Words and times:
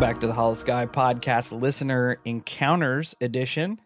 Welcome 0.00 0.14
back 0.14 0.20
to 0.22 0.26
the 0.28 0.32
Holosky 0.32 0.90
Podcast 0.90 1.60
Listener 1.60 2.16
Encounters 2.24 3.14
Edition. 3.20 3.82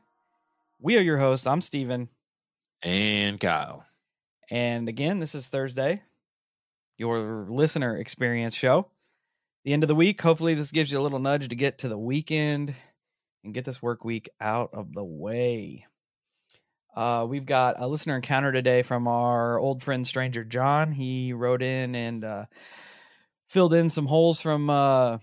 We 0.78 0.96
are 0.96 1.00
your 1.00 1.18
hosts. 1.18 1.44
I'm 1.44 1.60
Steven. 1.60 2.08
And 2.84 3.40
Kyle. 3.40 3.84
And 4.48 4.88
again, 4.88 5.18
this 5.18 5.34
is 5.34 5.48
Thursday, 5.48 6.04
your 6.96 7.48
listener 7.50 7.96
experience 7.96 8.54
show. 8.54 8.86
The 9.64 9.72
end 9.72 9.82
of 9.82 9.88
the 9.88 9.96
week. 9.96 10.20
Hopefully, 10.20 10.54
this 10.54 10.70
gives 10.70 10.92
you 10.92 11.00
a 11.00 11.02
little 11.02 11.18
nudge 11.18 11.48
to 11.48 11.56
get 11.56 11.78
to 11.78 11.88
the 11.88 11.98
weekend 11.98 12.76
and 13.42 13.52
get 13.52 13.64
this 13.64 13.82
work 13.82 14.04
week 14.04 14.28
out 14.40 14.70
of 14.72 14.92
the 14.92 15.04
way. 15.04 15.84
Uh, 16.94 17.26
we've 17.28 17.44
got 17.44 17.74
a 17.80 17.88
listener 17.88 18.14
encounter 18.14 18.52
today 18.52 18.82
from 18.82 19.08
our 19.08 19.58
old 19.58 19.82
friend 19.82 20.06
Stranger 20.06 20.44
John. 20.44 20.92
He 20.92 21.32
wrote 21.32 21.60
in 21.60 21.96
and 21.96 22.22
uh, 22.22 22.44
filled 23.48 23.74
in 23.74 23.90
some 23.90 24.06
holes 24.06 24.40
from 24.40 24.70
uh, 24.70 25.18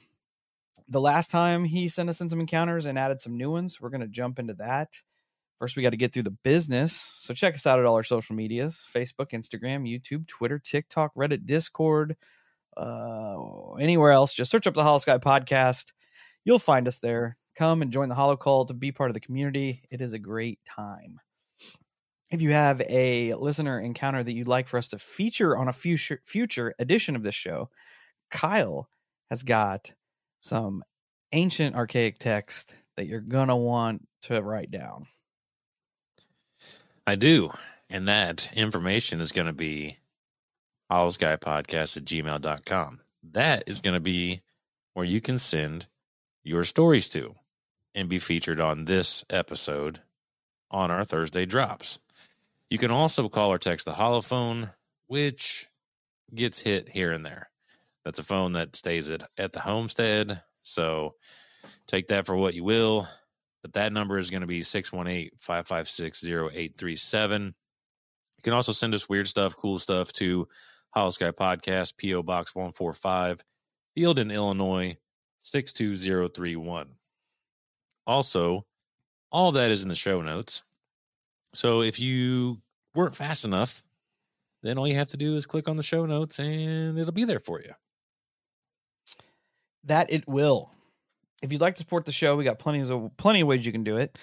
the 0.91 1.01
last 1.01 1.31
time 1.31 1.63
he 1.63 1.87
sent 1.87 2.09
us 2.09 2.19
in 2.19 2.27
some 2.27 2.41
encounters 2.41 2.85
and 2.85 2.99
added 2.99 3.21
some 3.21 3.37
new 3.37 3.49
ones. 3.49 3.79
We're 3.79 3.89
going 3.89 4.01
to 4.01 4.07
jump 4.07 4.37
into 4.37 4.53
that. 4.55 5.01
First, 5.57 5.77
we 5.77 5.83
got 5.83 5.91
to 5.91 5.97
get 5.97 6.11
through 6.11 6.23
the 6.23 6.37
business. 6.43 6.91
So 6.91 7.33
check 7.33 7.53
us 7.53 7.65
out 7.65 7.79
at 7.79 7.85
all 7.85 7.95
our 7.95 8.03
social 8.03 8.35
medias 8.35 8.85
Facebook, 8.93 9.29
Instagram, 9.29 9.87
YouTube, 9.87 10.27
Twitter, 10.27 10.59
TikTok, 10.59 11.15
Reddit, 11.15 11.45
Discord, 11.45 12.17
uh, 12.75 13.73
anywhere 13.75 14.11
else. 14.11 14.33
Just 14.33 14.51
search 14.51 14.67
up 14.67 14.73
the 14.73 14.81
Holosky 14.81 15.17
Podcast. 15.21 15.93
You'll 16.43 16.59
find 16.59 16.87
us 16.87 16.99
there. 16.99 17.37
Come 17.55 17.81
and 17.81 17.91
join 17.91 18.09
the 18.09 18.15
Hollow 18.15 18.35
Call 18.35 18.65
to 18.65 18.73
be 18.73 18.91
part 18.91 19.09
of 19.09 19.13
the 19.13 19.19
community. 19.19 19.83
It 19.91 20.01
is 20.01 20.13
a 20.13 20.19
great 20.19 20.59
time. 20.65 21.21
If 22.31 22.41
you 22.41 22.51
have 22.51 22.81
a 22.89 23.35
listener 23.35 23.79
encounter 23.79 24.23
that 24.23 24.33
you'd 24.33 24.47
like 24.47 24.67
for 24.67 24.77
us 24.77 24.89
to 24.89 24.97
feature 24.97 25.55
on 25.55 25.67
a 25.67 25.73
future 25.73 26.21
future 26.25 26.73
edition 26.79 27.15
of 27.15 27.23
this 27.23 27.35
show, 27.35 27.69
Kyle 28.29 28.89
has 29.29 29.43
got 29.43 29.93
some 30.41 30.83
ancient 31.31 31.75
archaic 31.75 32.17
text 32.17 32.75
that 32.97 33.07
you're 33.07 33.21
gonna 33.21 33.55
want 33.55 34.05
to 34.23 34.41
write 34.41 34.69
down. 34.69 35.07
I 37.07 37.15
do. 37.15 37.51
And 37.89 38.07
that 38.07 38.51
information 38.55 39.19
is 39.19 39.31
going 39.31 39.47
to 39.47 39.53
be 39.53 39.97
Podcast 40.89 41.97
at 41.97 42.05
gmail.com. 42.05 42.99
That 43.31 43.63
is 43.67 43.81
going 43.81 43.95
to 43.95 44.01
be 44.01 44.41
where 44.93 45.05
you 45.05 45.21
can 45.21 45.39
send 45.39 45.87
your 46.43 46.63
stories 46.63 47.09
to 47.09 47.35
and 47.93 48.07
be 48.07 48.19
featured 48.19 48.59
on 48.59 48.85
this 48.85 49.25
episode 49.29 49.99
on 50.69 50.89
our 50.89 51.03
Thursday 51.03 51.45
drops. 51.45 51.99
You 52.69 52.77
can 52.77 52.91
also 52.91 53.27
call 53.27 53.51
or 53.51 53.57
text 53.57 53.85
the 53.85 53.93
holophone, 53.93 54.71
which 55.07 55.67
gets 56.33 56.61
hit 56.61 56.89
here 56.89 57.11
and 57.11 57.25
there. 57.25 57.50
That's 58.03 58.19
a 58.19 58.23
phone 58.23 58.53
that 58.53 58.75
stays 58.75 59.09
at, 59.09 59.29
at 59.37 59.53
the 59.53 59.59
homestead. 59.59 60.41
So 60.63 61.15
take 61.87 62.07
that 62.07 62.25
for 62.25 62.35
what 62.35 62.53
you 62.53 62.63
will. 62.63 63.07
But 63.61 63.73
that 63.73 63.93
number 63.93 64.17
is 64.17 64.31
going 64.31 64.41
to 64.41 64.47
be 64.47 64.63
618 64.63 65.31
556 65.37 66.25
0837. 66.25 67.45
You 67.45 68.43
can 68.43 68.53
also 68.53 68.71
send 68.71 68.95
us 68.95 69.07
weird 69.07 69.27
stuff, 69.27 69.55
cool 69.55 69.77
stuff 69.77 70.11
to 70.13 70.47
Holosky 70.95 71.31
Podcast, 71.31 71.97
P.O. 71.97 72.23
Box 72.23 72.55
145, 72.55 73.43
Fieldon, 73.95 74.33
Illinois 74.33 74.97
62031. 75.39 76.87
Also, 78.07 78.65
all 79.31 79.51
that 79.51 79.69
is 79.69 79.83
in 79.83 79.89
the 79.89 79.95
show 79.95 80.21
notes. 80.21 80.63
So 81.53 81.81
if 81.81 81.99
you 81.99 82.61
weren't 82.95 83.15
fast 83.15 83.45
enough, 83.45 83.83
then 84.63 84.77
all 84.77 84.87
you 84.87 84.95
have 84.95 85.09
to 85.09 85.17
do 85.17 85.35
is 85.35 85.45
click 85.45 85.67
on 85.67 85.77
the 85.77 85.83
show 85.83 86.05
notes 86.05 86.39
and 86.39 86.97
it'll 86.97 87.13
be 87.13 87.25
there 87.25 87.39
for 87.39 87.61
you. 87.61 87.73
That 89.85 90.11
it 90.11 90.27
will. 90.27 90.71
If 91.41 91.51
you'd 91.51 91.61
like 91.61 91.75
to 91.75 91.79
support 91.79 92.05
the 92.05 92.11
show, 92.11 92.35
we 92.35 92.43
got 92.43 92.59
plenty 92.59 92.81
of 92.81 93.17
plenty 93.17 93.41
of 93.41 93.47
ways 93.47 93.65
you 93.65 93.71
can 93.71 93.83
do 93.83 93.97
it. 93.97 94.17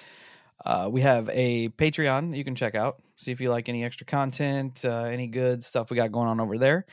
Uh, 0.65 0.89
we 0.91 1.01
have 1.03 1.29
a 1.33 1.69
Patreon 1.71 2.37
you 2.37 2.45
can 2.45 2.55
check 2.55 2.75
out. 2.75 3.03
See 3.17 3.33
if 3.33 3.41
you 3.41 3.51
like 3.51 3.69
any 3.69 3.85
extra 3.85 4.07
content, 4.07 4.85
uh, 4.85 5.05
any 5.05 5.27
good 5.27 5.63
stuff 5.65 5.91
we 5.91 5.97
got 5.97 6.13
going 6.13 6.29
on 6.29 6.41
over 6.41 6.59
there. 6.59 6.87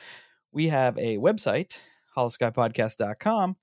We 0.52 0.68
have 0.68 0.96
a 0.98 1.18
website, 1.18 1.80
holoskypodcast.com, 2.16 3.56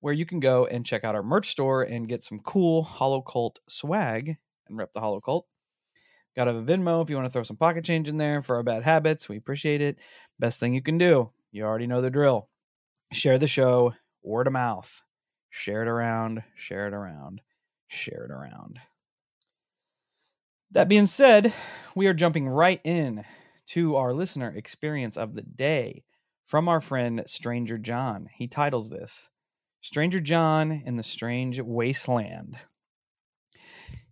where 0.00 0.14
you 0.14 0.26
can 0.26 0.40
go 0.40 0.66
and 0.66 0.84
check 0.86 1.04
out 1.04 1.14
our 1.14 1.22
merch 1.22 1.48
store 1.48 1.82
and 1.82 2.08
get 2.08 2.22
some 2.22 2.38
cool 2.38 2.82
Hollow 2.82 3.20
Cult 3.20 3.60
swag 3.68 4.36
and 4.68 4.78
rep 4.78 4.92
the 4.92 5.00
Hollow 5.00 5.20
Cult. 5.20 5.46
Got 6.36 6.48
a 6.48 6.52
Venmo 6.52 7.02
if 7.02 7.08
you 7.08 7.16
want 7.16 7.26
to 7.26 7.32
throw 7.32 7.42
some 7.42 7.56
pocket 7.56 7.84
change 7.84 8.08
in 8.08 8.18
there 8.18 8.42
for 8.42 8.56
our 8.56 8.62
bad 8.62 8.82
habits. 8.82 9.28
We 9.28 9.38
appreciate 9.38 9.80
it. 9.80 9.98
Best 10.38 10.60
thing 10.60 10.74
you 10.74 10.82
can 10.82 10.98
do. 10.98 11.30
You 11.50 11.64
already 11.64 11.86
know 11.86 12.02
the 12.02 12.10
drill. 12.10 12.50
Share 13.12 13.38
the 13.38 13.48
show, 13.48 13.94
word 14.26 14.46
of 14.46 14.52
mouth. 14.52 15.02
Share 15.48 15.82
it 15.82 15.88
around, 15.88 16.42
share 16.54 16.86
it 16.86 16.92
around, 16.92 17.40
share 17.86 18.24
it 18.24 18.30
around. 18.30 18.80
That 20.70 20.88
being 20.88 21.06
said, 21.06 21.54
we 21.94 22.06
are 22.06 22.14
jumping 22.14 22.48
right 22.48 22.80
in 22.84 23.24
to 23.68 23.96
our 23.96 24.12
listener 24.12 24.52
experience 24.54 25.16
of 25.16 25.34
the 25.34 25.42
day 25.42 26.04
from 26.44 26.68
our 26.68 26.80
friend 26.80 27.22
Stranger 27.26 27.78
John. 27.78 28.28
He 28.34 28.46
titles 28.46 28.90
this 28.90 29.30
Stranger 29.80 30.20
John 30.20 30.72
in 30.72 30.96
the 30.96 31.02
Strange 31.02 31.60
Wasteland. 31.60 32.58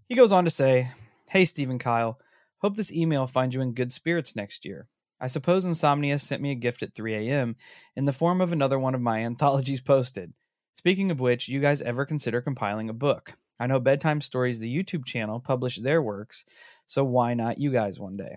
He 0.09 0.15
goes 0.15 0.33
on 0.33 0.45
to 0.45 0.51
say, 0.51 0.93
Hey, 1.31 1.45
Stephen 1.45 1.79
Kyle, 1.79 2.19
hope 2.59 2.77
this 2.77 2.93
email 2.93 3.27
finds 3.27 3.55
you 3.55 3.61
in 3.61 3.75
good 3.75 3.93
spirits 3.93 4.37
next 4.37 4.65
year. 4.65 4.89
I 5.25 5.27
suppose 5.27 5.65
Insomnia 5.65 6.19
sent 6.19 6.43
me 6.43 6.51
a 6.51 6.55
gift 6.55 6.83
at 6.83 6.95
3 6.95 7.15
a.m. 7.15 7.57
in 7.97 8.05
the 8.05 8.13
form 8.13 8.43
of 8.43 8.53
another 8.53 8.79
one 8.79 8.95
of 8.95 9.01
my 9.01 9.21
anthologies 9.21 9.81
posted. 9.81 10.35
Speaking 10.75 11.11
of 11.11 11.19
which, 11.19 11.49
you 11.49 11.61
guys 11.61 11.81
ever 11.81 12.05
consider 12.05 12.43
compiling 12.43 12.91
a 12.91 12.93
book? 12.93 13.33
I 13.59 13.67
know 13.67 13.81
Bedtime 13.81 14.21
Stories, 14.21 14.59
the 14.59 14.71
YouTube 14.71 15.07
channel, 15.07 15.41
publish 15.41 15.77
their 15.77 16.03
works, 16.03 16.45
so 16.87 17.05
why 17.05 17.33
not 17.33 17.57
you 17.57 17.73
guys 17.73 17.99
one 17.99 18.19
day? 18.19 18.37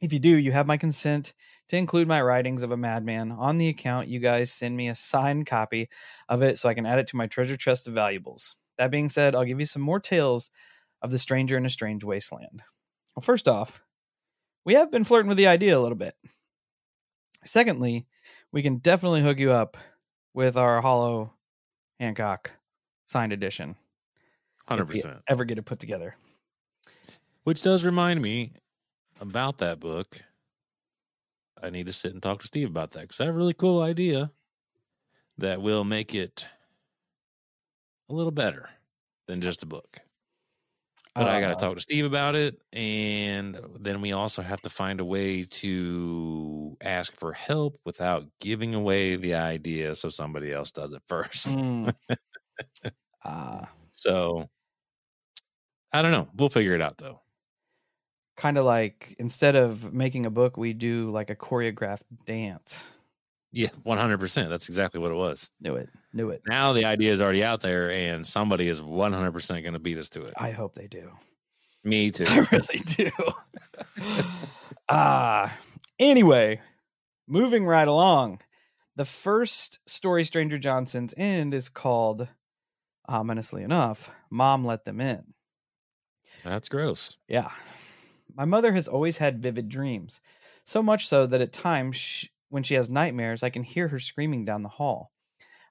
If 0.00 0.12
you 0.12 0.18
do, 0.18 0.36
you 0.36 0.50
have 0.50 0.66
my 0.66 0.76
consent 0.76 1.34
to 1.68 1.76
include 1.76 2.08
my 2.08 2.20
writings 2.20 2.64
of 2.64 2.72
a 2.72 2.76
madman 2.76 3.30
on 3.30 3.58
the 3.58 3.68
account. 3.68 4.08
You 4.08 4.18
guys 4.18 4.50
send 4.50 4.76
me 4.76 4.88
a 4.88 4.96
signed 4.96 5.46
copy 5.46 5.88
of 6.28 6.42
it 6.42 6.58
so 6.58 6.68
I 6.68 6.74
can 6.74 6.84
add 6.84 6.98
it 6.98 7.06
to 7.08 7.16
my 7.16 7.28
treasure 7.28 7.56
chest 7.56 7.86
of 7.86 7.94
valuables. 7.94 8.56
That 8.76 8.90
being 8.90 9.08
said, 9.08 9.36
I'll 9.36 9.44
give 9.44 9.60
you 9.60 9.66
some 9.66 9.82
more 9.82 10.00
tales 10.00 10.50
of 11.00 11.12
the 11.12 11.18
stranger 11.20 11.56
in 11.56 11.64
a 11.64 11.70
strange 11.70 12.02
wasteland. 12.02 12.64
Well, 13.14 13.22
first 13.22 13.46
off, 13.46 13.82
we 14.64 14.74
have 14.74 14.90
been 14.90 15.04
flirting 15.04 15.28
with 15.28 15.38
the 15.38 15.46
idea 15.46 15.76
a 15.76 15.80
little 15.80 15.96
bit. 15.96 16.14
Secondly, 17.44 18.06
we 18.52 18.62
can 18.62 18.76
definitely 18.76 19.22
hook 19.22 19.38
you 19.38 19.52
up 19.52 19.76
with 20.34 20.56
our 20.56 20.80
Hollow 20.80 21.34
Hancock 21.98 22.52
signed 23.06 23.32
edition. 23.32 23.76
Hundred 24.68 24.86
percent. 24.86 25.18
Ever 25.26 25.44
get 25.44 25.58
it 25.58 25.64
put 25.64 25.78
together? 25.78 26.14
Which 27.44 27.62
does 27.62 27.84
remind 27.84 28.20
me 28.20 28.52
about 29.20 29.58
that 29.58 29.80
book. 29.80 30.22
I 31.62 31.70
need 31.70 31.86
to 31.86 31.92
sit 31.92 32.12
and 32.12 32.22
talk 32.22 32.40
to 32.40 32.46
Steve 32.46 32.68
about 32.68 32.90
that 32.90 33.02
because 33.02 33.20
I 33.20 33.24
have 33.24 33.34
a 33.34 33.38
really 33.38 33.54
cool 33.54 33.82
idea 33.82 34.30
that 35.38 35.62
will 35.62 35.84
make 35.84 36.14
it 36.14 36.46
a 38.08 38.14
little 38.14 38.32
better 38.32 38.70
than 39.26 39.40
just 39.40 39.62
a 39.62 39.66
book. 39.66 39.98
But 41.18 41.26
uh, 41.26 41.30
I 41.30 41.40
got 41.40 41.48
to 41.48 41.56
talk 41.56 41.74
to 41.74 41.80
Steve 41.80 42.04
about 42.04 42.36
it. 42.36 42.60
And 42.72 43.58
then 43.78 44.00
we 44.00 44.12
also 44.12 44.40
have 44.40 44.62
to 44.62 44.70
find 44.70 45.00
a 45.00 45.04
way 45.04 45.42
to 45.42 46.76
ask 46.80 47.16
for 47.16 47.32
help 47.32 47.76
without 47.84 48.26
giving 48.40 48.74
away 48.74 49.16
the 49.16 49.34
idea 49.34 49.96
so 49.96 50.10
somebody 50.10 50.52
else 50.52 50.70
does 50.70 50.92
it 50.92 51.02
first. 51.08 51.48
Mm. 51.48 51.92
uh, 53.24 53.64
so 53.92 54.48
I 55.92 56.02
don't 56.02 56.12
know. 56.12 56.28
We'll 56.36 56.50
figure 56.50 56.74
it 56.74 56.82
out 56.82 56.98
though. 56.98 57.20
Kind 58.36 58.56
of 58.56 58.64
like 58.64 59.16
instead 59.18 59.56
of 59.56 59.92
making 59.92 60.24
a 60.24 60.30
book, 60.30 60.56
we 60.56 60.72
do 60.72 61.10
like 61.10 61.30
a 61.30 61.36
choreographed 61.36 62.04
dance. 62.24 62.92
Yeah, 63.52 63.68
100%. 63.86 64.48
That's 64.48 64.68
exactly 64.68 65.00
what 65.00 65.10
it 65.10 65.14
was. 65.14 65.50
Knew 65.60 65.74
it. 65.74 65.88
Knew 66.12 66.30
it. 66.30 66.42
Now 66.46 66.72
the 66.72 66.84
idea 66.84 67.12
is 67.12 67.20
already 67.20 67.42
out 67.42 67.60
there 67.60 67.90
and 67.90 68.26
somebody 68.26 68.68
is 68.68 68.80
100% 68.80 69.62
going 69.62 69.72
to 69.72 69.78
beat 69.78 69.98
us 69.98 70.08
to 70.10 70.24
it. 70.24 70.34
I 70.36 70.50
hope 70.50 70.74
they 70.74 70.86
do. 70.86 71.12
Me 71.84 72.10
too. 72.12 72.26
I 72.28 72.46
really 72.52 72.80
do. 72.84 73.10
Ah, 74.90 75.44
uh, 75.44 75.56
anyway, 75.98 76.62
moving 77.26 77.66
right 77.66 77.86
along. 77.86 78.40
The 78.96 79.04
first 79.04 79.80
story 79.86 80.24
Stranger 80.24 80.56
Johnson's 80.56 81.12
end 81.18 81.52
is 81.52 81.68
called, 81.68 82.28
ominously 83.06 83.62
enough, 83.62 84.10
Mom 84.30 84.64
Let 84.64 84.86
Them 84.86 84.98
In. 85.02 85.34
That's 86.42 86.70
gross. 86.70 87.18
Yeah. 87.28 87.50
My 88.34 88.46
mother 88.46 88.72
has 88.72 88.88
always 88.88 89.18
had 89.18 89.42
vivid 89.42 89.68
dreams, 89.68 90.22
so 90.64 90.82
much 90.82 91.06
so 91.06 91.26
that 91.26 91.42
at 91.42 91.52
times 91.52 91.96
she, 91.96 92.30
when 92.48 92.62
she 92.62 92.74
has 92.74 92.88
nightmares, 92.88 93.42
I 93.42 93.50
can 93.50 93.62
hear 93.62 93.88
her 93.88 93.98
screaming 93.98 94.44
down 94.44 94.62
the 94.62 94.68
hall. 94.68 95.12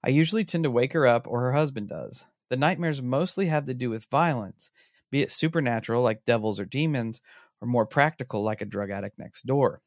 I 0.03 0.09
usually 0.09 0.45
tend 0.45 0.63
to 0.63 0.71
wake 0.71 0.93
her 0.93 1.07
up, 1.07 1.27
or 1.27 1.41
her 1.41 1.53
husband 1.53 1.89
does. 1.89 2.25
The 2.49 2.57
nightmares 2.57 3.01
mostly 3.01 3.47
have 3.47 3.65
to 3.65 3.73
do 3.73 3.89
with 3.89 4.09
violence, 4.09 4.71
be 5.11 5.21
it 5.21 5.31
supernatural 5.31 6.01
like 6.01 6.25
devils 6.25 6.59
or 6.59 6.65
demons, 6.65 7.21
or 7.61 7.67
more 7.67 7.85
practical 7.85 8.43
like 8.43 8.61
a 8.61 8.65
drug 8.65 8.91
addict 8.91 9.17
next 9.17 9.45
door. 9.45 9.81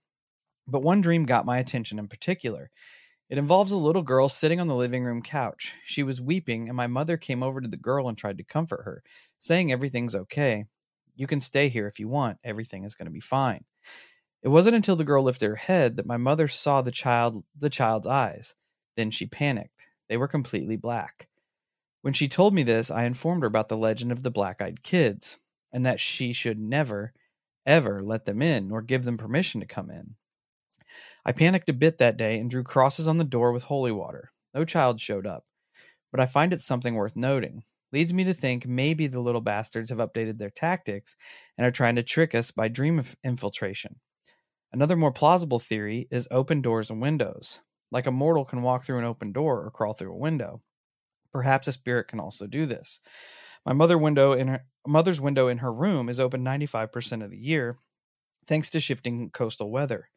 But 0.66 0.82
one 0.82 1.00
dream 1.00 1.24
got 1.24 1.46
my 1.46 1.58
attention 1.58 1.98
in 1.98 2.08
particular. 2.08 2.70
It 3.28 3.38
involves 3.38 3.70
a 3.70 3.76
little 3.76 4.02
girl 4.02 4.28
sitting 4.28 4.60
on 4.60 4.66
the 4.66 4.74
living 4.74 5.04
room 5.04 5.22
couch. 5.22 5.74
She 5.84 6.02
was 6.02 6.20
weeping, 6.20 6.68
and 6.68 6.76
my 6.76 6.88
mother 6.88 7.16
came 7.16 7.42
over 7.42 7.60
to 7.60 7.68
the 7.68 7.76
girl 7.76 8.08
and 8.08 8.18
tried 8.18 8.38
to 8.38 8.44
comfort 8.44 8.82
her, 8.84 9.02
saying 9.38 9.70
everything's 9.70 10.16
okay. 10.16 10.66
You 11.14 11.26
can 11.26 11.40
stay 11.40 11.68
here 11.68 11.86
if 11.86 12.00
you 12.00 12.08
want. 12.08 12.38
Everything 12.42 12.82
is 12.82 12.94
going 12.94 13.06
to 13.06 13.12
be 13.12 13.20
fine. 13.20 13.64
It 14.42 14.48
wasn't 14.48 14.76
until 14.76 14.96
the 14.96 15.04
girl 15.04 15.22
lifted 15.22 15.48
her 15.48 15.56
head 15.56 15.96
that 15.96 16.06
my 16.06 16.16
mother 16.16 16.48
saw 16.48 16.80
the 16.80 16.90
child 16.90 17.44
the 17.56 17.70
child's 17.70 18.06
eyes. 18.06 18.54
Then 18.96 19.10
she 19.10 19.26
panicked. 19.26 19.86
They 20.08 20.16
were 20.16 20.28
completely 20.28 20.76
black. 20.76 21.28
When 22.02 22.14
she 22.14 22.28
told 22.28 22.54
me 22.54 22.62
this, 22.62 22.90
I 22.90 23.04
informed 23.04 23.42
her 23.42 23.46
about 23.46 23.68
the 23.68 23.76
legend 23.76 24.10
of 24.10 24.22
the 24.22 24.30
black-eyed 24.30 24.82
kids 24.82 25.38
and 25.72 25.84
that 25.84 26.00
she 26.00 26.32
should 26.32 26.58
never 26.58 27.12
ever 27.66 28.02
let 28.02 28.24
them 28.24 28.40
in 28.40 28.68
nor 28.68 28.80
give 28.80 29.04
them 29.04 29.18
permission 29.18 29.60
to 29.60 29.66
come 29.66 29.90
in. 29.90 30.14
I 31.24 31.32
panicked 31.32 31.68
a 31.68 31.74
bit 31.74 31.98
that 31.98 32.16
day 32.16 32.38
and 32.38 32.50
drew 32.50 32.62
crosses 32.62 33.06
on 33.06 33.18
the 33.18 33.24
door 33.24 33.52
with 33.52 33.64
holy 33.64 33.92
water. 33.92 34.32
No 34.54 34.64
child 34.64 35.00
showed 35.00 35.26
up, 35.26 35.44
but 36.10 36.20
I 36.20 36.26
find 36.26 36.52
it 36.52 36.60
something 36.60 36.94
worth 36.94 37.14
noting. 37.14 37.62
Leads 37.92 38.14
me 38.14 38.24
to 38.24 38.34
think 38.34 38.66
maybe 38.66 39.06
the 39.06 39.20
little 39.20 39.40
bastards 39.40 39.90
have 39.90 39.98
updated 39.98 40.38
their 40.38 40.50
tactics 40.50 41.16
and 41.58 41.66
are 41.66 41.72
trying 41.72 41.96
to 41.96 42.02
trick 42.02 42.34
us 42.34 42.50
by 42.50 42.68
dream 42.68 42.98
inf- 42.98 43.16
infiltration. 43.22 43.96
Another 44.72 44.96
more 44.96 45.12
plausible 45.12 45.58
theory 45.58 46.06
is 46.10 46.28
open 46.30 46.62
doors 46.62 46.90
and 46.90 47.00
windows. 47.00 47.60
Like 47.90 48.06
a 48.06 48.12
mortal 48.12 48.44
can 48.44 48.62
walk 48.62 48.84
through 48.84 48.98
an 48.98 49.04
open 49.04 49.32
door 49.32 49.64
or 49.64 49.70
crawl 49.70 49.94
through 49.94 50.12
a 50.12 50.18
window. 50.18 50.62
Perhaps 51.32 51.68
a 51.68 51.72
spirit 51.72 52.08
can 52.08 52.20
also 52.20 52.46
do 52.46 52.66
this. 52.66 53.00
My 53.66 53.72
mother 53.72 53.98
window 53.98 54.32
in 54.32 54.48
her 54.48 54.64
mother's 54.86 55.20
window 55.20 55.48
in 55.48 55.58
her 55.58 55.72
room 55.72 56.08
is 56.08 56.18
open 56.18 56.44
95% 56.44 57.22
of 57.22 57.30
the 57.30 57.36
year, 57.36 57.78
thanks 58.46 58.70
to 58.70 58.80
shifting 58.80 59.30
coastal 59.30 59.70
weather. 59.70 60.08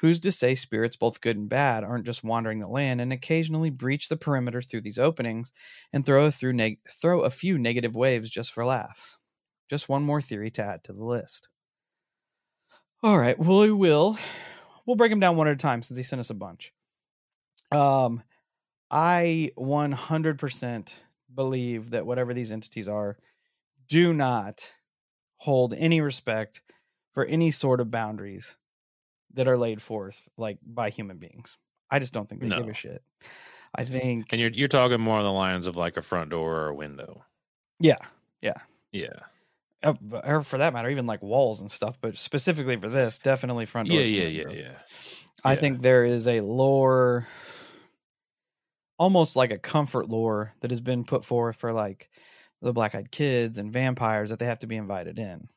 Who's 0.00 0.20
to 0.20 0.32
say 0.32 0.54
spirits, 0.54 0.96
both 0.96 1.20
good 1.20 1.36
and 1.36 1.48
bad, 1.48 1.84
aren't 1.84 2.04
just 2.04 2.24
wandering 2.24 2.58
the 2.58 2.68
land 2.68 3.00
and 3.00 3.12
occasionally 3.12 3.70
breach 3.70 4.08
the 4.08 4.16
perimeter 4.16 4.60
through 4.60 4.82
these 4.82 4.98
openings 4.98 5.52
and 5.92 6.04
throw 6.04 6.30
through 6.30 6.52
neg- 6.54 6.80
throw 7.00 7.20
a 7.20 7.30
few 7.30 7.58
negative 7.58 7.94
waves 7.94 8.28
just 8.28 8.52
for 8.52 8.64
laughs? 8.66 9.16
Just 9.70 9.88
one 9.88 10.02
more 10.02 10.20
theory 10.20 10.50
to 10.50 10.62
add 10.62 10.84
to 10.84 10.92
the 10.92 11.04
list. 11.04 11.48
All 13.04 13.18
right, 13.18 13.38
well, 13.38 13.60
we 13.60 13.70
will. 13.70 14.18
We'll 14.86 14.96
break 14.96 15.10
them 15.10 15.20
down 15.20 15.36
one 15.36 15.46
at 15.46 15.52
a 15.52 15.56
time 15.56 15.82
since 15.82 15.98
he 15.98 16.02
sent 16.02 16.20
us 16.20 16.30
a 16.30 16.34
bunch. 16.34 16.72
Um, 17.70 18.22
I 18.90 19.50
100% 19.58 21.02
believe 21.34 21.90
that 21.90 22.06
whatever 22.06 22.32
these 22.32 22.50
entities 22.50 22.88
are 22.88 23.18
do 23.88 24.14
not 24.14 24.72
hold 25.36 25.74
any 25.74 26.00
respect 26.00 26.62
for 27.12 27.26
any 27.26 27.50
sort 27.50 27.82
of 27.82 27.90
boundaries 27.90 28.56
that 29.34 29.48
are 29.48 29.58
laid 29.58 29.82
forth 29.82 30.30
like 30.38 30.56
by 30.64 30.88
human 30.88 31.18
beings. 31.18 31.58
I 31.90 31.98
just 31.98 32.14
don't 32.14 32.26
think 32.26 32.40
they 32.40 32.48
give 32.48 32.68
a 32.68 32.72
shit. 32.72 33.02
I 33.74 33.84
think 33.84 34.32
And 34.32 34.40
you're 34.40 34.50
you're 34.50 34.68
talking 34.68 35.00
more 35.02 35.18
on 35.18 35.24
the 35.24 35.32
lines 35.32 35.66
of 35.66 35.76
like 35.76 35.98
a 35.98 36.02
front 36.02 36.30
door 36.30 36.54
or 36.54 36.68
a 36.68 36.74
window. 36.74 37.26
yeah, 37.80 37.96
Yeah. 38.40 38.54
uh, 38.94 39.20
or 39.84 40.42
for 40.42 40.58
that 40.58 40.72
matter, 40.72 40.88
even 40.88 41.06
like 41.06 41.22
walls 41.22 41.60
and 41.60 41.70
stuff. 41.70 41.98
But 42.00 42.16
specifically 42.16 42.76
for 42.76 42.88
this, 42.88 43.18
definitely 43.18 43.66
front 43.66 43.88
door. 43.88 43.98
Yeah, 43.98 44.04
yeah, 44.04 44.28
yeah, 44.28 44.52
yeah. 44.52 44.78
I 45.44 45.54
Yeah. 45.54 45.60
think 45.60 45.80
there 45.82 46.04
is 46.04 46.26
a 46.26 46.40
lore, 46.40 47.26
almost 48.98 49.36
like 49.36 49.50
a 49.50 49.58
comfort 49.58 50.08
lore 50.08 50.54
that 50.60 50.70
has 50.70 50.80
been 50.80 51.04
put 51.04 51.24
forth 51.24 51.56
for 51.56 51.72
like 51.72 52.08
the 52.62 52.72
black 52.72 52.94
eyed 52.94 53.10
kids 53.10 53.58
and 53.58 53.72
vampires 53.72 54.30
that 54.30 54.38
they 54.38 54.46
have 54.46 54.60
to 54.60 54.66
be 54.66 54.76
invited 54.76 55.18
in. 55.18 55.48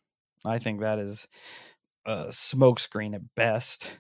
I 0.44 0.60
think 0.60 0.82
that 0.82 1.00
is 1.00 1.28
a 2.06 2.28
smokescreen 2.28 3.16
at 3.16 3.36
best 3.36 3.98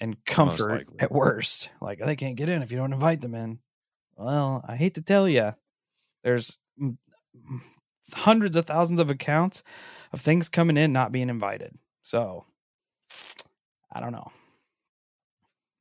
and 0.00 0.24
comfort 0.24 0.84
at 0.98 1.12
worst. 1.12 1.70
Like 1.80 1.98
they 1.98 2.16
can't 2.16 2.36
get 2.36 2.48
in 2.48 2.62
if 2.62 2.72
you 2.72 2.78
don't 2.78 2.92
invite 2.92 3.20
them 3.20 3.34
in. 3.34 3.60
Well, 4.16 4.64
I 4.66 4.76
hate 4.76 4.94
to 4.94 5.02
tell 5.02 5.28
you, 5.28 5.54
there's 6.24 6.58
hundreds 8.14 8.56
of 8.56 8.66
thousands 8.66 9.00
of 9.00 9.10
accounts 9.10 9.62
of 10.12 10.20
things 10.20 10.48
coming 10.48 10.76
in 10.76 10.92
not 10.92 11.12
being 11.12 11.28
invited. 11.28 11.78
So 12.02 12.46
I 13.92 14.00
don't 14.00 14.12
know. 14.12 14.30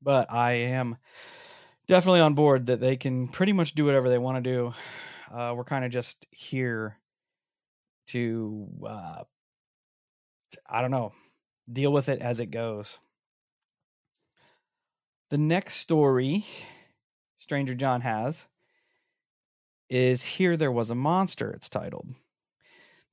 But 0.01 0.31
I 0.31 0.51
am 0.53 0.97
definitely 1.87 2.21
on 2.21 2.33
board 2.33 2.67
that 2.67 2.79
they 2.79 2.95
can 2.95 3.27
pretty 3.27 3.53
much 3.53 3.73
do 3.73 3.85
whatever 3.85 4.09
they 4.09 4.17
want 4.17 4.43
to 4.43 4.49
do. 4.49 4.73
Uh, 5.31 5.53
we're 5.55 5.63
kind 5.63 5.83
of 5.83 5.91
just 5.91 6.25
here 6.31 6.97
to, 8.07 8.67
uh, 8.87 9.23
I 10.69 10.81
don't 10.81 10.91
know, 10.91 11.13
deal 11.71 11.91
with 11.91 12.07
it 12.09 12.21
as 12.21 12.39
it 12.39 12.47
goes. 12.47 12.99
The 15.29 15.37
next 15.37 15.75
story 15.75 16.45
Stranger 17.39 17.73
John 17.73 18.01
has 18.01 18.47
is 19.89 20.23
Here 20.23 20.57
There 20.57 20.71
Was 20.71 20.91
a 20.91 20.95
Monster, 20.95 21.51
it's 21.51 21.69
titled. 21.69 22.15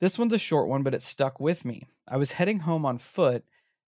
This 0.00 0.18
one's 0.18 0.34
a 0.34 0.38
short 0.38 0.68
one, 0.68 0.82
but 0.82 0.94
it 0.94 1.02
stuck 1.02 1.38
with 1.38 1.64
me. 1.64 1.86
I 2.06 2.16
was 2.16 2.32
heading 2.32 2.60
home 2.60 2.84
on 2.84 2.98
foot. 2.98 3.44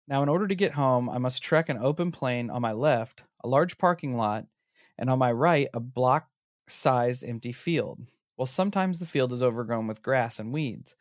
Now, 0.09 0.23
in 0.23 0.29
order 0.29 0.47
to 0.47 0.55
get 0.55 0.73
home, 0.73 1.11
I 1.11 1.19
must 1.19 1.43
trek 1.43 1.69
an 1.69 1.79
open 1.79 2.13
plain 2.13 2.49
on 2.49 2.63
my 2.63 2.73
left, 2.73 3.25
a 3.43 3.49
large 3.49 3.77
parking 3.77 4.17
lot, 4.17 4.47
and 4.97 5.11
on 5.11 5.19
my 5.19 5.33
right, 5.33 5.69
a 5.75 5.81
block 5.81 6.29
sized 6.69 7.25
empty 7.25 7.53
field. 7.53 8.07
Well, 8.37 8.47
sometimes 8.47 8.99
the 8.99 9.07
field 9.07 9.33
is 9.33 9.43
overgrown 9.43 9.87
with 9.87 10.03
grass 10.03 10.39
and 10.39 10.53
weeds, 10.53 10.95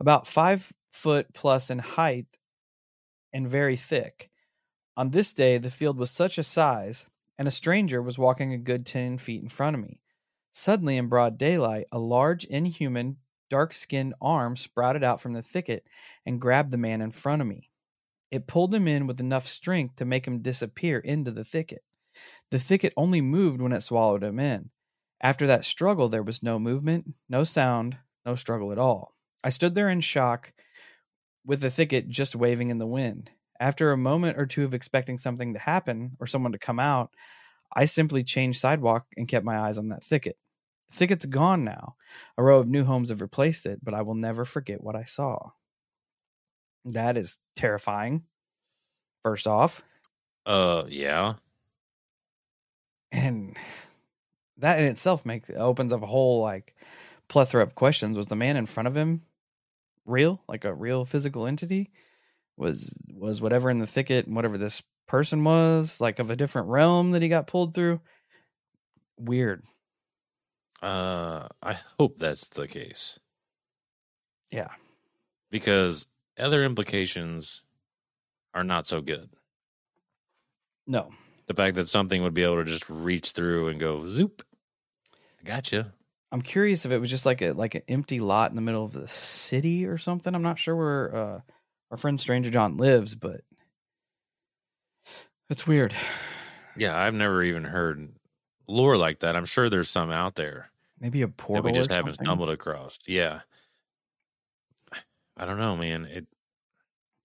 about 0.00 0.26
five 0.26 0.72
foot 0.90 1.32
plus 1.34 1.70
in 1.70 1.78
height 1.78 2.26
and 3.32 3.46
very 3.46 3.76
thick. 3.76 4.30
On 4.96 5.10
this 5.10 5.32
day, 5.32 5.58
the 5.58 5.70
field 5.70 5.98
was 5.98 6.10
such 6.10 6.38
a 6.38 6.42
size, 6.42 7.06
and 7.38 7.46
a 7.46 7.52
stranger 7.52 8.02
was 8.02 8.18
walking 8.18 8.52
a 8.52 8.58
good 8.58 8.84
10 8.84 9.18
feet 9.18 9.42
in 9.42 9.48
front 9.48 9.76
of 9.76 9.82
me. 9.82 10.00
Suddenly, 10.58 10.96
in 10.96 11.06
broad 11.06 11.38
daylight, 11.38 11.86
a 11.92 12.00
large, 12.00 12.44
inhuman, 12.44 13.18
dark 13.48 13.72
skinned 13.72 14.14
arm 14.20 14.56
sprouted 14.56 15.04
out 15.04 15.20
from 15.20 15.32
the 15.32 15.40
thicket 15.40 15.84
and 16.26 16.40
grabbed 16.40 16.72
the 16.72 16.76
man 16.76 17.00
in 17.00 17.12
front 17.12 17.40
of 17.40 17.46
me. 17.46 17.70
It 18.32 18.48
pulled 18.48 18.74
him 18.74 18.88
in 18.88 19.06
with 19.06 19.20
enough 19.20 19.46
strength 19.46 19.94
to 19.96 20.04
make 20.04 20.26
him 20.26 20.42
disappear 20.42 20.98
into 20.98 21.30
the 21.30 21.44
thicket. 21.44 21.84
The 22.50 22.58
thicket 22.58 22.92
only 22.96 23.20
moved 23.20 23.60
when 23.60 23.70
it 23.70 23.82
swallowed 23.82 24.24
him 24.24 24.40
in. 24.40 24.70
After 25.20 25.46
that 25.46 25.64
struggle, 25.64 26.08
there 26.08 26.24
was 26.24 26.42
no 26.42 26.58
movement, 26.58 27.14
no 27.28 27.44
sound, 27.44 27.98
no 28.26 28.34
struggle 28.34 28.72
at 28.72 28.78
all. 28.78 29.14
I 29.44 29.50
stood 29.50 29.76
there 29.76 29.88
in 29.88 30.00
shock 30.00 30.52
with 31.46 31.60
the 31.60 31.70
thicket 31.70 32.08
just 32.08 32.34
waving 32.34 32.70
in 32.70 32.78
the 32.78 32.86
wind. 32.86 33.30
After 33.60 33.92
a 33.92 33.96
moment 33.96 34.36
or 34.36 34.44
two 34.44 34.64
of 34.64 34.74
expecting 34.74 35.18
something 35.18 35.54
to 35.54 35.60
happen 35.60 36.16
or 36.18 36.26
someone 36.26 36.50
to 36.50 36.58
come 36.58 36.80
out, 36.80 37.10
I 37.72 37.84
simply 37.84 38.24
changed 38.24 38.58
sidewalk 38.58 39.06
and 39.16 39.28
kept 39.28 39.44
my 39.46 39.56
eyes 39.56 39.78
on 39.78 39.90
that 39.90 40.02
thicket. 40.02 40.36
The 40.88 40.94
thicket's 40.96 41.26
gone 41.26 41.64
now. 41.64 41.96
A 42.36 42.42
row 42.42 42.58
of 42.60 42.68
new 42.68 42.84
homes 42.84 43.10
have 43.10 43.20
replaced 43.20 43.66
it, 43.66 43.80
but 43.84 43.94
I 43.94 44.02
will 44.02 44.14
never 44.14 44.44
forget 44.44 44.82
what 44.82 44.96
I 44.96 45.04
saw. 45.04 45.50
That 46.84 47.16
is 47.16 47.38
terrifying. 47.54 48.24
First 49.22 49.46
off, 49.46 49.82
Uh 50.46 50.84
yeah. 50.88 51.34
and 53.12 53.56
that 54.56 54.78
in 54.80 54.86
itself 54.86 55.24
makes 55.26 55.50
opens 55.50 55.92
up 55.92 56.02
a 56.02 56.06
whole 56.06 56.40
like 56.42 56.74
plethora 57.28 57.62
of 57.62 57.74
questions. 57.74 58.16
Was 58.16 58.26
the 58.28 58.36
man 58.36 58.56
in 58.56 58.66
front 58.66 58.86
of 58.86 58.96
him 58.96 59.22
real, 60.06 60.42
like 60.48 60.64
a 60.64 60.74
real 60.74 61.04
physical 61.04 61.46
entity? 61.46 61.90
Was 62.56 62.96
was 63.12 63.40
whatever 63.42 63.70
in 63.70 63.78
the 63.78 63.86
thicket 63.86 64.26
and 64.26 64.36
whatever 64.36 64.58
this 64.58 64.82
person 65.06 65.44
was 65.44 66.00
like 66.00 66.18
of 66.18 66.30
a 66.30 66.36
different 66.36 66.68
realm 66.68 67.12
that 67.12 67.22
he 67.22 67.28
got 67.28 67.46
pulled 67.46 67.74
through? 67.74 68.00
Weird. 69.18 69.64
Uh 70.82 71.48
I 71.62 71.76
hope 71.98 72.18
that's 72.18 72.48
the 72.48 72.68
case. 72.68 73.18
Yeah. 74.50 74.68
Because 75.50 76.06
other 76.38 76.64
implications 76.64 77.62
are 78.54 78.64
not 78.64 78.86
so 78.86 79.00
good. 79.00 79.30
No. 80.86 81.10
The 81.46 81.54
fact 81.54 81.76
that 81.76 81.88
something 81.88 82.22
would 82.22 82.34
be 82.34 82.44
able 82.44 82.56
to 82.56 82.64
just 82.64 82.88
reach 82.88 83.32
through 83.32 83.68
and 83.68 83.80
go 83.80 84.04
zoop. 84.04 84.42
I 85.40 85.44
gotcha. 85.44 85.92
I'm 86.30 86.42
curious 86.42 86.84
if 86.84 86.92
it 86.92 86.98
was 86.98 87.10
just 87.10 87.24
like 87.24 87.40
a 87.40 87.52
like 87.52 87.74
an 87.74 87.82
empty 87.88 88.20
lot 88.20 88.50
in 88.50 88.56
the 88.56 88.62
middle 88.62 88.84
of 88.84 88.92
the 88.92 89.08
city 89.08 89.86
or 89.86 89.96
something. 89.96 90.34
I'm 90.34 90.42
not 90.42 90.58
sure 90.58 90.76
where 90.76 91.14
uh, 91.14 91.40
our 91.90 91.96
friend 91.96 92.20
Stranger 92.20 92.50
John 92.50 92.76
lives, 92.76 93.14
but 93.14 93.40
it's 95.48 95.66
weird. 95.66 95.94
Yeah, 96.76 96.96
I've 96.96 97.14
never 97.14 97.42
even 97.42 97.64
heard 97.64 98.10
lore 98.68 98.96
like 98.96 99.20
that. 99.20 99.34
I'm 99.34 99.46
sure 99.46 99.68
there's 99.68 99.90
some 99.90 100.10
out 100.10 100.34
there 100.36 100.70
Maybe 101.00 101.22
a 101.22 101.28
portal 101.28 101.62
that 101.62 101.72
we 101.72 101.72
just 101.72 101.90
haven't 101.92 102.14
something? 102.14 102.26
stumbled 102.26 102.50
across. 102.50 102.98
Yeah. 103.06 103.40
I 105.36 105.46
don't 105.46 105.58
know, 105.58 105.76
man. 105.76 106.06
It 106.06 106.26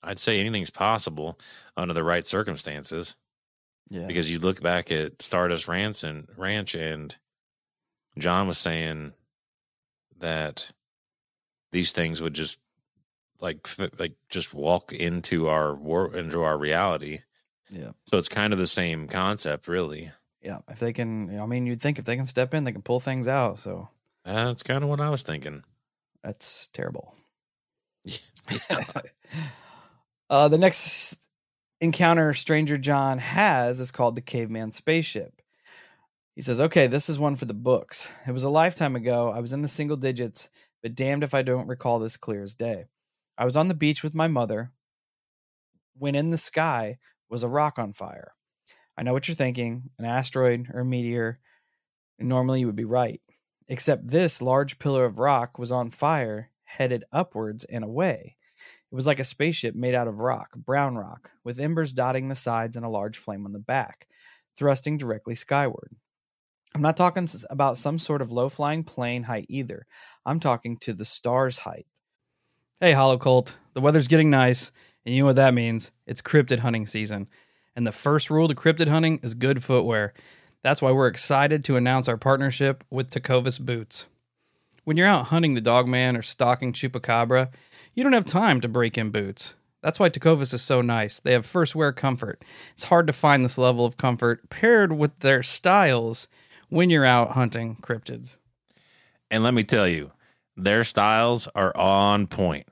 I'd 0.04 0.20
say 0.20 0.40
anything's 0.40 0.70
possible 0.70 1.40
under 1.78 1.94
the 1.94 2.04
right 2.04 2.26
circumstances. 2.26 3.16
Yeah. 3.90 4.08
because 4.08 4.32
you 4.32 4.40
look 4.40 4.62
back 4.62 4.92
at 4.92 5.22
Stardust 5.22 5.68
Ranch 5.68 6.04
and 6.04 6.28
Ranch, 6.38 6.74
and 6.74 7.16
John 8.18 8.48
was 8.48 8.58
saying 8.58 9.12
that 10.20 10.72
these 11.74 11.92
things 11.92 12.22
would 12.22 12.34
just 12.34 12.60
like 13.42 13.68
like 14.00 14.14
just 14.30 14.54
walk 14.54 14.94
into 14.94 15.50
our 15.50 15.76
world 15.76 16.16
into 16.16 16.44
our 16.44 16.58
reality. 16.58 17.20
Yeah. 17.70 17.92
So 18.06 18.18
it's 18.18 18.30
kind 18.30 18.54
of 18.54 18.60
the 18.60 18.66
same 18.68 19.08
concept, 19.08 19.68
really. 19.68 20.12
Yeah, 20.44 20.60
if 20.68 20.80
they 20.80 20.92
can, 20.92 21.40
I 21.40 21.46
mean, 21.46 21.66
you'd 21.66 21.82
think 21.82 21.98
if 21.98 22.06
they 22.06 22.18
can 22.18 22.26
step 22.26 22.54
in, 22.54 22.66
they 22.66 22.74
can 22.74 22.82
pull 22.82 23.00
things 23.00 23.28
out. 23.30 23.58
So 23.58 23.88
That's 24.26 24.62
kind 24.62 24.84
of 24.84 24.90
what 24.90 25.02
I 25.02 25.10
was 25.10 25.24
thinking. 25.24 25.64
that's 26.22 26.68
terrible. 26.68 27.16
uh, 30.30 30.50
the 30.50 30.58
next 30.58 31.30
encounter 31.80 32.34
Stranger 32.34 32.78
John 32.78 33.20
has 33.20 33.80
is 33.80 33.92
called 33.92 34.16
the 34.16 34.22
Caveman 34.22 34.72
Spaceship. 34.72 35.42
He 36.36 36.42
says, 36.42 36.60
Okay, 36.60 36.88
this 36.88 37.10
is 37.10 37.20
one 37.20 37.36
for 37.36 37.46
the 37.46 37.54
books. 37.54 38.10
It 38.28 38.32
was 38.32 38.44
a 38.44 38.50
lifetime 38.50 38.96
ago. 38.96 39.32
I 39.32 39.40
was 39.40 39.54
in 39.54 39.62
the 39.62 39.68
single 39.68 39.98
digits, 39.98 40.50
but 40.82 40.96
damned 40.96 41.24
if 41.24 41.34
I 41.34 41.42
don't 41.42 41.68
recall 41.68 42.00
this 42.00 42.18
clear 42.18 42.44
as 42.44 42.54
day. 42.54 42.86
I 43.38 43.46
was 43.46 43.56
on 43.56 43.68
the 43.70 43.74
beach 43.74 44.04
with 44.04 44.14
my 44.14 44.28
mother 44.28 44.72
when 45.98 46.16
in 46.16 46.32
the 46.32 46.38
sky 46.38 46.98
was 47.30 47.44
a 47.44 47.48
rock 47.48 47.80
on 47.80 47.94
fire. 47.94 48.34
I 48.98 49.04
know 49.04 49.14
what 49.14 49.28
you're 49.28 49.36
thinking 49.36 49.90
an 49.98 50.06
asteroid 50.06 50.68
or 50.74 50.82
a 50.82 50.86
meteor. 50.86 51.40
Normally 52.20 52.62
you 52.62 52.68
would 52.68 52.76
be 52.76 52.86
right. 52.86 53.22
Except 53.68 54.08
this 54.08 54.42
large 54.42 54.78
pillar 54.78 55.06
of 55.06 55.20
rock 55.20 55.58
was 55.58 55.72
on 55.72 55.90
fire, 55.90 56.52
headed 56.64 57.04
upwards 57.12 57.64
and 57.66 57.84
away. 57.84 58.38
It 58.92 58.96
was 58.96 59.08
like 59.08 59.20
a 59.20 59.24
spaceship 59.24 59.74
made 59.74 59.96
out 59.96 60.08
of 60.08 60.20
rock, 60.20 60.56
brown 60.56 60.96
rock, 60.96 61.32
with 61.44 61.60
embers 61.60 61.94
dotting 61.94 62.30
the 62.30 62.36
sides 62.36 62.76
and 62.76 62.86
a 62.86 62.90
large 62.90 63.18
flame 63.18 63.46
on 63.46 63.54
the 63.54 63.60
back, 63.60 64.08
thrusting 64.56 64.98
directly 64.98 65.34
skyward. 65.34 65.96
I'm 66.76 66.82
not 66.82 66.98
talking 66.98 67.28
about 67.50 67.78
some 67.78 68.00
sort 68.00 68.22
of 68.22 68.32
low 68.32 68.50
flying 68.50 68.84
plane 68.84 69.24
height 69.24 69.46
either. 69.48 69.86
I'm 70.26 70.40
talking 70.40 70.78
to 70.82 70.94
the 70.94 71.06
star's 71.06 71.60
height. 71.60 71.88
Hey, 72.80 72.92
Hollow 72.92 73.18
Cult, 73.18 73.58
the 73.74 73.82
weather's 73.82 74.08
getting 74.08 74.30
nice, 74.30 74.72
and 75.06 75.14
you 75.14 75.22
know 75.22 75.28
what 75.28 75.38
that 75.38 75.54
means. 75.54 75.92
It's 76.06 76.22
cryptid 76.22 76.60
hunting 76.60 76.86
season. 76.86 77.30
And 77.76 77.88
the 77.88 77.92
first 77.92 78.30
rule 78.30 78.48
to 78.48 78.56
cryptid 78.56 78.88
hunting 78.88 79.20
is 79.24 79.34
good 79.34 79.64
footwear. 79.64 80.14
That's 80.62 80.82
why 80.82 80.92
we're 80.92 81.08
excited 81.08 81.64
to 81.66 81.76
announce 81.76 82.08
our 82.08 82.18
partnership 82.18 82.84
with 82.90 83.10
Tecovas 83.10 83.60
Boots. 83.60 84.08
When 84.84 84.98
you're 84.98 85.08
out 85.08 85.28
hunting 85.28 85.54
the 85.54 85.62
dogman 85.62 86.16
or 86.16 86.22
stalking 86.22 86.74
chupacabra, 86.74 87.52
you 87.96 88.04
don't 88.04 88.14
have 88.14 88.26
time 88.26 88.62
to 88.62 88.68
break 88.68 88.98
in 88.98 89.10
boots. 89.10 89.56
That's 89.82 90.00
why 90.00 90.10
Tecovas 90.10 90.54
is 90.54 90.62
so 90.62 90.82
nice. 90.82 91.20
They 91.20 91.34
have 91.34 91.46
first 91.46 91.76
wear 91.76 91.92
comfort. 91.92 92.42
It's 92.72 92.86
hard 92.86 93.08
to 93.08 93.14
find 93.14 93.44
this 93.44 93.58
level 93.58 93.86
of 93.86 93.98
comfort 93.98 94.50
paired 94.50 94.94
with 94.94 95.20
their 95.20 95.44
styles 95.44 96.30
when 96.70 96.90
you're 96.90 97.06
out 97.06 97.32
hunting 97.32 97.78
cryptids. 97.82 98.38
And 99.30 99.44
let 99.44 99.54
me 99.54 99.64
tell 99.64 99.88
you, 99.88 100.12
their 100.56 100.84
styles 100.84 101.48
are 101.56 101.76
on 101.76 102.28
point. 102.28 102.68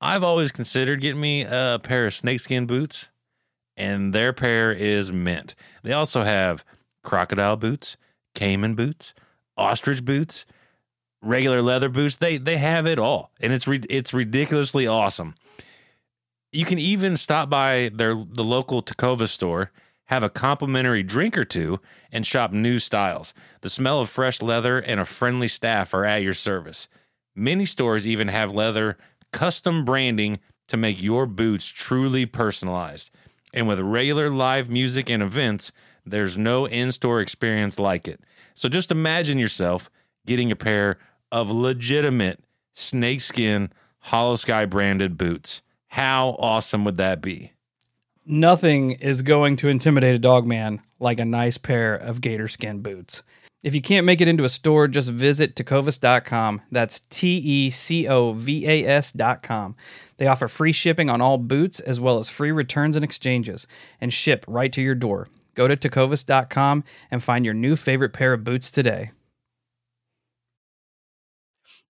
I've 0.00 0.22
always 0.22 0.52
considered 0.52 1.00
getting 1.00 1.20
me 1.20 1.42
a 1.42 1.78
pair 1.82 2.06
of 2.06 2.14
snakeskin 2.14 2.66
boots, 2.66 3.08
and 3.78 4.12
their 4.12 4.32
pair 4.32 4.72
is 4.72 5.12
mint. 5.12 5.54
They 5.82 5.92
also 5.92 6.22
have 6.22 6.64
crocodile 7.04 7.56
boots, 7.56 7.96
caiman 8.34 8.74
boots, 8.74 9.14
ostrich 9.56 10.04
boots, 10.04 10.44
regular 11.22 11.62
leather 11.62 11.88
boots. 11.88 12.16
They 12.16 12.36
they 12.36 12.56
have 12.58 12.86
it 12.86 12.98
all, 12.98 13.30
and 13.40 13.52
it's 13.52 13.66
it's 13.88 14.12
ridiculously 14.12 14.86
awesome. 14.86 15.34
You 16.52 16.64
can 16.64 16.78
even 16.78 17.16
stop 17.16 17.48
by 17.48 17.90
their 17.94 18.14
the 18.14 18.44
local 18.44 18.82
Tecovas 18.82 19.28
store, 19.28 19.70
have 20.06 20.22
a 20.22 20.30
complimentary 20.30 21.02
drink 21.02 21.38
or 21.38 21.44
two, 21.44 21.80
and 22.10 22.26
shop 22.26 22.52
new 22.52 22.78
styles. 22.78 23.32
The 23.60 23.68
smell 23.68 24.00
of 24.00 24.08
fresh 24.08 24.42
leather 24.42 24.78
and 24.78 24.98
a 24.98 25.04
friendly 25.04 25.48
staff 25.48 25.94
are 25.94 26.04
at 26.04 26.22
your 26.22 26.34
service. 26.34 26.88
Many 27.36 27.64
stores 27.64 28.08
even 28.08 28.28
have 28.28 28.52
leather 28.52 28.98
custom 29.32 29.84
branding 29.84 30.40
to 30.66 30.76
make 30.76 31.00
your 31.00 31.26
boots 31.26 31.68
truly 31.68 32.26
personalized. 32.26 33.10
And 33.52 33.66
with 33.66 33.80
regular 33.80 34.30
live 34.30 34.70
music 34.70 35.08
and 35.08 35.22
events, 35.22 35.72
there's 36.04 36.36
no 36.36 36.66
in 36.66 36.92
store 36.92 37.20
experience 37.20 37.78
like 37.78 38.06
it. 38.06 38.20
So 38.54 38.68
just 38.68 38.90
imagine 38.90 39.38
yourself 39.38 39.90
getting 40.26 40.50
a 40.50 40.56
pair 40.56 40.98
of 41.32 41.50
legitimate 41.50 42.42
snakeskin 42.72 43.70
Holosky 44.06 44.68
branded 44.68 45.16
boots. 45.16 45.62
How 45.88 46.36
awesome 46.38 46.84
would 46.84 46.96
that 46.98 47.20
be? 47.20 47.52
Nothing 48.24 48.92
is 48.92 49.22
going 49.22 49.56
to 49.56 49.68
intimidate 49.68 50.14
a 50.14 50.18
dog 50.18 50.46
man 50.46 50.82
like 51.00 51.18
a 51.18 51.24
nice 51.24 51.56
pair 51.56 51.94
of 51.94 52.20
gator 52.20 52.48
skin 52.48 52.80
boots. 52.80 53.22
If 53.64 53.74
you 53.74 53.82
can't 53.82 54.06
make 54.06 54.20
it 54.20 54.28
into 54.28 54.44
a 54.44 54.48
store, 54.48 54.86
just 54.86 55.10
visit 55.10 55.56
tecovas.com. 55.56 56.62
That's 56.70 57.00
T 57.00 57.38
E 57.38 57.70
C 57.70 58.06
O 58.06 58.32
V 58.32 58.64
A 58.68 58.84
S.com. 58.86 59.74
They 60.16 60.28
offer 60.28 60.46
free 60.46 60.72
shipping 60.72 61.10
on 61.10 61.20
all 61.20 61.38
boots 61.38 61.80
as 61.80 62.00
well 62.00 62.18
as 62.18 62.30
free 62.30 62.52
returns 62.52 62.94
and 62.94 63.04
exchanges 63.04 63.66
and 64.00 64.14
ship 64.14 64.44
right 64.46 64.72
to 64.72 64.80
your 64.80 64.94
door. 64.94 65.26
Go 65.56 65.66
to 65.66 65.76
tecovas.com 65.76 66.84
and 67.10 67.22
find 67.22 67.44
your 67.44 67.54
new 67.54 67.74
favorite 67.74 68.12
pair 68.12 68.32
of 68.32 68.44
boots 68.44 68.70
today. 68.70 69.10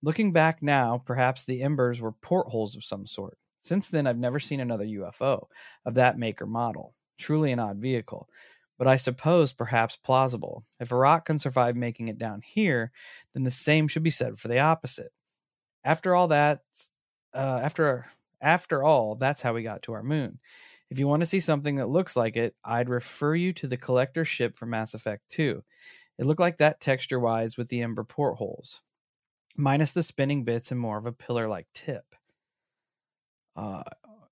Looking 0.02 0.32
back 0.32 0.62
now, 0.62 1.02
perhaps 1.04 1.44
the 1.44 1.60
embers 1.60 2.00
were 2.00 2.12
portholes 2.12 2.76
of 2.76 2.84
some 2.84 3.06
sort. 3.06 3.36
Since 3.60 3.90
then, 3.90 4.06
I've 4.06 4.16
never 4.16 4.38
seen 4.40 4.60
another 4.60 4.86
UFO 4.86 5.48
of 5.84 5.94
that 5.94 6.16
make 6.16 6.40
or 6.40 6.46
model. 6.46 6.94
Truly 7.18 7.50
an 7.50 7.58
odd 7.58 7.78
vehicle, 7.78 8.28
but 8.78 8.86
I 8.86 8.96
suppose 8.96 9.52
perhaps 9.52 9.96
plausible. 9.96 10.64
If 10.78 10.92
a 10.92 10.96
rock 10.96 11.26
can 11.26 11.38
survive 11.38 11.76
making 11.76 12.08
it 12.08 12.16
down 12.16 12.42
here, 12.44 12.92
then 13.34 13.42
the 13.42 13.50
same 13.50 13.88
should 13.88 14.04
be 14.04 14.10
said 14.10 14.38
for 14.38 14.48
the 14.48 14.60
opposite. 14.60 15.12
After 15.84 16.14
all 16.14 16.28
that, 16.28 16.60
uh, 17.34 17.60
after 17.62 18.06
after 18.40 18.84
all, 18.84 19.16
that's 19.16 19.42
how 19.42 19.52
we 19.52 19.62
got 19.64 19.82
to 19.82 19.92
our 19.92 20.02
moon. 20.02 20.38
If 20.90 20.98
you 20.98 21.08
want 21.08 21.22
to 21.22 21.26
see 21.26 21.40
something 21.40 21.74
that 21.74 21.88
looks 21.88 22.16
like 22.16 22.36
it, 22.36 22.54
I'd 22.64 22.88
refer 22.88 23.34
you 23.34 23.52
to 23.54 23.66
the 23.66 23.76
collector 23.76 24.24
ship 24.24 24.56
from 24.56 24.70
Mass 24.70 24.94
Effect 24.94 25.28
2. 25.30 25.62
It 26.18 26.24
looked 26.26 26.40
like 26.40 26.58
that 26.58 26.80
texture 26.80 27.18
wise 27.18 27.56
with 27.56 27.68
the 27.68 27.82
ember 27.82 28.04
portholes, 28.04 28.82
minus 29.56 29.92
the 29.92 30.02
spinning 30.02 30.44
bits 30.44 30.70
and 30.70 30.80
more 30.80 30.98
of 30.98 31.06
a 31.06 31.12
pillar 31.12 31.48
like 31.48 31.66
tip. 31.74 32.14
Uh, 33.54 33.82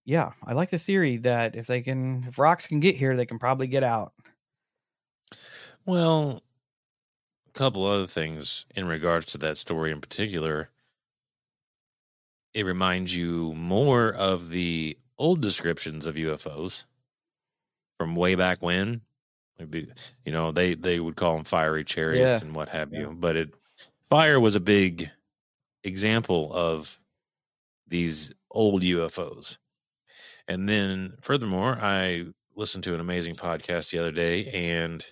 yeah, 0.05 0.33
I 0.45 0.53
like 0.53 0.71
the 0.71 0.79
theory 0.79 1.17
that 1.19 1.57
if 1.57 1.67
they 1.67 1.83
can, 1.83 2.25
if 2.29 2.39
rocks 2.39 2.69
can 2.69 2.81
get 2.81 2.97
here, 2.97 3.17
they 3.17 3.27
can 3.27 3.39
probably 3.39 3.67
get 3.67 3.83
out. 3.83 4.13
Well, 5.87 6.43
a 7.49 7.53
couple 7.53 7.87
other 7.87 8.07
things 8.07 8.67
in 8.75 8.87
regards 8.89 9.27
to 9.27 9.39
that 9.39 9.57
story 9.57 9.93
in 9.93 10.01
particular. 10.01 10.71
It 12.53 12.65
reminds 12.67 13.15
you 13.17 13.55
more 13.55 14.13
of 14.13 14.51
the 14.51 14.99
old 15.19 15.41
descriptions 15.41 16.07
of 16.07 16.17
UFOs 16.17 16.87
from 17.99 18.17
way 18.17 18.35
back 18.35 18.63
when. 18.63 19.03
You 19.59 20.33
know, 20.33 20.53
they 20.53 20.75
they 20.75 21.01
would 21.01 21.17
call 21.17 21.37
them 21.37 21.45
fiery 21.45 21.85
chariots 21.85 22.43
Yeah. 22.43 22.47
and 22.47 22.55
what 22.55 22.69
have 22.71 22.93
Yeah. 22.93 23.01
you. 23.01 23.15
But 23.19 23.37
it 23.37 23.55
fire 24.03 24.39
was 24.41 24.55
a 24.55 24.61
big 24.61 25.11
example 25.85 26.53
of 26.53 26.99
these 27.87 28.33
old 28.51 28.83
UFOs. 28.83 29.59
And 30.49 30.69
then 30.69 31.17
furthermore, 31.23 31.79
I 31.81 32.27
listened 32.55 32.85
to 32.85 32.95
an 32.95 33.01
amazing 33.01 33.37
podcast 33.37 33.91
the 33.91 33.99
other 33.99 34.13
day 34.13 34.47
and 34.49 35.05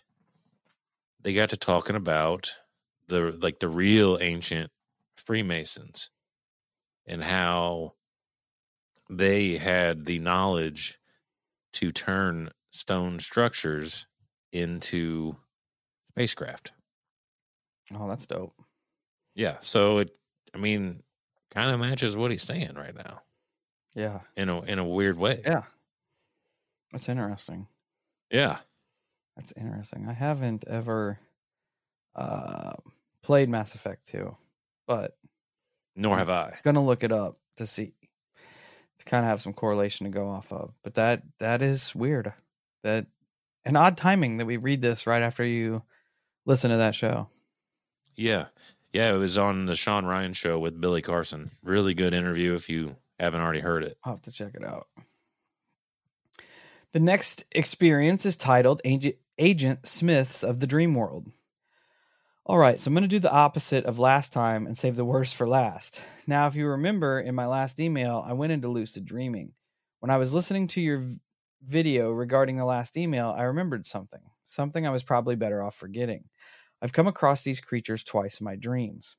they 1.25 1.35
got 1.35 1.51
to 1.51 1.57
talking 1.57 1.97
about 1.97 2.61
the 3.09 3.33
like 3.43 3.59
the 3.59 3.69
real 3.69 4.19
ancient 4.21 4.71
Freemasons 5.17 6.11
and 7.07 7.25
how 7.25 7.95
they 9.11 9.57
had 9.57 10.05
the 10.05 10.19
knowledge 10.19 10.99
to 11.75 11.91
turn 11.91 12.51
stone 12.73 13.19
structures 13.19 14.07
into 14.53 15.37
spacecraft. 16.09 16.73
Oh, 17.95 18.09
that's 18.09 18.27
dope. 18.27 18.55
Yeah, 19.35 19.57
so 19.61 19.99
it 19.99 20.11
I 20.55 20.59
mean 20.59 21.03
kind 21.51 21.71
of 21.71 21.81
matches 21.81 22.17
what 22.17 22.31
he's 22.31 22.43
saying 22.43 22.75
right 22.75 22.95
now 22.95 23.23
Yeah, 23.95 24.21
in 24.37 24.49
a 24.49 24.63
in 24.63 24.79
a 24.79 24.87
weird 24.87 25.17
way. 25.19 25.41
yeah, 25.45 25.63
that's 26.93 27.09
interesting. 27.09 27.67
Yeah. 28.31 28.59
That's 29.37 29.53
interesting. 29.57 30.07
I 30.09 30.13
haven't 30.13 30.65
ever 30.69 31.19
uh, 32.15 32.75
played 33.23 33.49
Mass 33.49 33.75
Effect 33.75 34.07
2, 34.09 34.37
but 34.87 35.17
Nor 35.97 36.19
have 36.19 36.31
I. 36.31 36.55
gonna 36.63 36.85
look 36.85 37.03
it 37.03 37.13
up 37.13 37.39
to 37.57 37.67
see 37.67 37.93
to 38.99 39.05
kind 39.05 39.25
of 39.25 39.29
have 39.29 39.43
some 39.43 39.53
correlation 39.53 40.05
to 40.05 40.11
go 40.11 40.29
off 40.29 40.53
of. 40.53 40.75
But 40.83 40.95
that 40.95 41.23
that 41.39 41.63
is 41.63 41.95
weird. 41.95 42.33
That 42.85 43.07
an 43.65 43.77
odd 43.77 43.97
timing 43.97 44.37
that 44.37 44.47
we 44.47 44.57
read 44.57 44.83
this 44.83 45.07
right 45.07 45.23
after 45.23 45.45
you 45.45 45.83
listen 46.47 46.71
to 46.71 46.77
that 46.77 46.95
show. 46.95 47.29
Yeah. 48.15 48.47
Yeah, 48.93 49.13
it 49.13 49.19
was 49.19 49.37
on 49.37 49.65
the 49.65 49.75
Sean 49.75 50.05
Ryan 50.05 50.35
show 50.35 50.57
with 50.59 50.81
Billy 50.81 51.03
Carson. 51.03 51.51
Really 51.65 51.95
good 51.95 52.13
interview 52.13 52.55
if 52.55 52.69
you 52.69 52.95
haven't 53.19 53.41
already 53.41 53.59
heard 53.61 53.83
it. 53.83 53.99
I'll 54.05 54.13
have 54.13 54.23
to 54.23 54.31
check 54.31 54.55
it 54.55 54.65
out. 54.65 54.87
The 56.93 57.01
next 57.01 57.45
experience 57.51 58.25
is 58.25 58.37
titled 58.37 58.81
Agent, 58.85 59.17
Agent 59.39 59.87
Smiths 59.87 60.45
of 60.45 60.61
the 60.61 60.67
Dream 60.67 60.95
World. 60.95 61.33
All 62.47 62.59
right, 62.59 62.79
so 62.79 62.89
I'm 62.89 62.95
going 62.95 63.03
to 63.03 63.09
do 63.09 63.19
the 63.19 63.33
opposite 63.33 63.85
of 63.85 63.99
last 63.99 64.33
time 64.33 64.67
and 64.67 64.79
save 64.79 64.97
the 64.97 65.05
worst 65.05 65.35
for 65.35 65.49
last. 65.49 66.03
Now, 66.27 66.47
if 66.47 66.55
you 66.55 66.69
remember 66.69 67.19
in 67.19 67.35
my 67.35 67.47
last 67.47 67.81
email, 67.81 68.23
I 68.25 68.33
went 68.35 68.53
into 68.53 68.69
lucid 68.69 69.05
dreaming. 69.05 69.55
When 69.99 70.11
I 70.11 70.19
was 70.19 70.35
listening 70.35 70.69
to 70.69 70.81
your 70.81 70.99
v- 70.99 71.19
video 71.65 72.11
regarding 72.11 72.59
the 72.59 72.65
last 72.65 72.97
email, 72.97 73.35
I 73.37 73.43
remembered 73.43 73.87
something. 73.87 74.21
something 74.45 74.87
I 74.87 74.91
was 74.91 75.03
probably 75.03 75.35
better 75.35 75.63
off 75.63 75.75
forgetting. 75.75 76.25
I've 76.81 76.93
come 76.93 77.07
across 77.07 77.43
these 77.43 77.63
creatures 77.63 78.05
twice 78.05 78.41
in 78.41 78.45
my 78.45 78.57
dreams, 78.57 79.17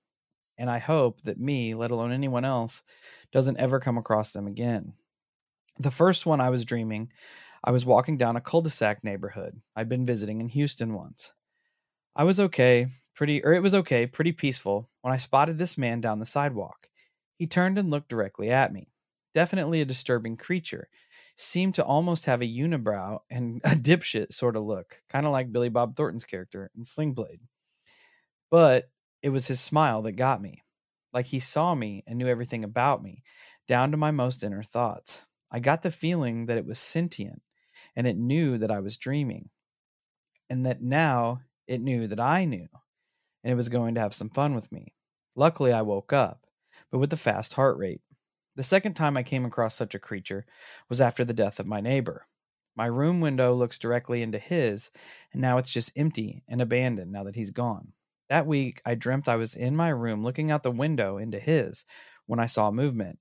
and 0.57 0.69
I 0.69 0.77
hope 0.77 1.21
that 1.23 1.39
me, 1.39 1.73
let 1.73 1.91
alone 1.91 2.11
anyone 2.11 2.45
else, 2.45 2.83
doesn't 3.33 3.57
ever 3.57 3.79
come 3.79 3.97
across 3.97 4.31
them 4.31 4.47
again. 4.47 4.93
The 5.79 5.91
first 5.91 6.25
one 6.25 6.39
I 6.39 6.51
was 6.51 6.63
dreaming, 6.63 7.11
I 7.67 7.71
was 7.71 7.83
walking 7.83 8.15
down 8.15 8.35
a 8.35 8.41
cul 8.41 8.61
de 8.61 8.69
sac 8.69 9.03
neighborhood 9.03 9.59
I'd 9.75 9.89
been 9.89 10.05
visiting 10.05 10.39
in 10.39 10.49
Houston 10.49 10.93
once. 10.93 11.33
I 12.15 12.23
was 12.23 12.39
okay, 12.39 12.89
pretty, 13.15 13.43
or 13.43 13.53
it 13.53 13.63
was 13.63 13.73
okay, 13.73 14.05
pretty 14.05 14.33
peaceful, 14.33 14.87
when 15.01 15.11
I 15.11 15.17
spotted 15.17 15.57
this 15.57 15.75
man 15.75 15.99
down 15.99 16.19
the 16.19 16.27
sidewalk. 16.27 16.89
He 17.39 17.47
turned 17.47 17.79
and 17.79 17.89
looked 17.89 18.07
directly 18.07 18.51
at 18.51 18.71
me. 18.71 18.91
Definitely 19.33 19.81
a 19.81 19.85
disturbing 19.85 20.37
creature. 20.37 20.89
Seemed 21.35 21.73
to 21.73 21.83
almost 21.83 22.27
have 22.27 22.43
a 22.43 22.45
unibrow 22.45 23.21
and 23.31 23.61
a 23.63 23.69
dipshit 23.69 24.31
sort 24.31 24.55
of 24.55 24.63
look, 24.63 25.01
kind 25.09 25.25
of 25.25 25.31
like 25.31 25.51
Billy 25.51 25.69
Bob 25.69 25.95
Thornton's 25.95 26.23
character 26.23 26.69
in 26.77 26.85
Sling 26.85 27.13
Blade. 27.13 27.39
But 28.51 28.91
it 29.23 29.29
was 29.29 29.47
his 29.47 29.59
smile 29.59 30.03
that 30.03 30.11
got 30.11 30.39
me. 30.39 30.61
Like 31.11 31.25
he 31.25 31.39
saw 31.39 31.73
me 31.73 32.03
and 32.05 32.19
knew 32.19 32.27
everything 32.27 32.63
about 32.63 33.01
me, 33.01 33.23
down 33.67 33.89
to 33.89 33.97
my 33.97 34.11
most 34.11 34.43
inner 34.43 34.61
thoughts. 34.61 35.25
I 35.51 35.57
got 35.59 35.81
the 35.81 35.89
feeling 35.89 36.45
that 36.45 36.59
it 36.59 36.65
was 36.65 36.77
sentient 36.77 37.41
and 37.95 38.07
it 38.07 38.17
knew 38.17 38.57
that 38.57 38.71
I 38.71 38.79
was 38.79 38.97
dreaming. 38.97 39.49
And 40.49 40.65
that 40.65 40.81
now 40.81 41.41
it 41.67 41.81
knew 41.81 42.07
that 42.07 42.19
I 42.19 42.45
knew 42.45 42.67
and 43.45 43.51
it 43.51 43.55
was 43.55 43.69
going 43.69 43.93
to 43.93 44.01
have 44.01 44.13
some 44.13 44.29
fun 44.29 44.55
with 44.55 44.71
me. 44.71 44.95
Luckily, 45.35 45.71
I 45.71 45.83
woke 45.83 46.11
up, 46.11 46.47
but 46.91 46.97
with 46.97 47.13
a 47.13 47.17
fast 47.17 47.53
heart 47.53 47.77
rate. 47.77 48.01
The 48.55 48.63
second 48.63 48.95
time 48.95 49.15
I 49.15 49.23
came 49.23 49.45
across 49.45 49.75
such 49.75 49.93
a 49.93 49.99
creature 49.99 50.47
was 50.89 50.99
after 50.99 51.23
the 51.23 51.33
death 51.33 51.59
of 51.59 51.67
my 51.67 51.79
neighbor. 51.79 52.25
My 52.75 52.87
room 52.87 53.21
window 53.21 53.53
looks 53.53 53.77
directly 53.77 54.23
into 54.23 54.39
his, 54.39 54.89
and 55.31 55.43
now 55.43 55.59
it's 55.59 55.71
just 55.71 55.95
empty 55.95 56.43
and 56.47 56.59
abandoned 56.59 57.11
now 57.11 57.23
that 57.23 57.35
he's 57.35 57.51
gone. 57.51 57.93
That 58.29 58.47
week, 58.47 58.81
I 58.83 58.95
dreamt 58.95 59.29
I 59.29 59.35
was 59.35 59.53
in 59.53 59.75
my 59.75 59.89
room 59.89 60.23
looking 60.23 60.49
out 60.49 60.63
the 60.63 60.71
window 60.71 61.17
into 61.17 61.39
his 61.39 61.85
when 62.25 62.39
I 62.39 62.47
saw 62.47 62.71
movement. 62.71 63.19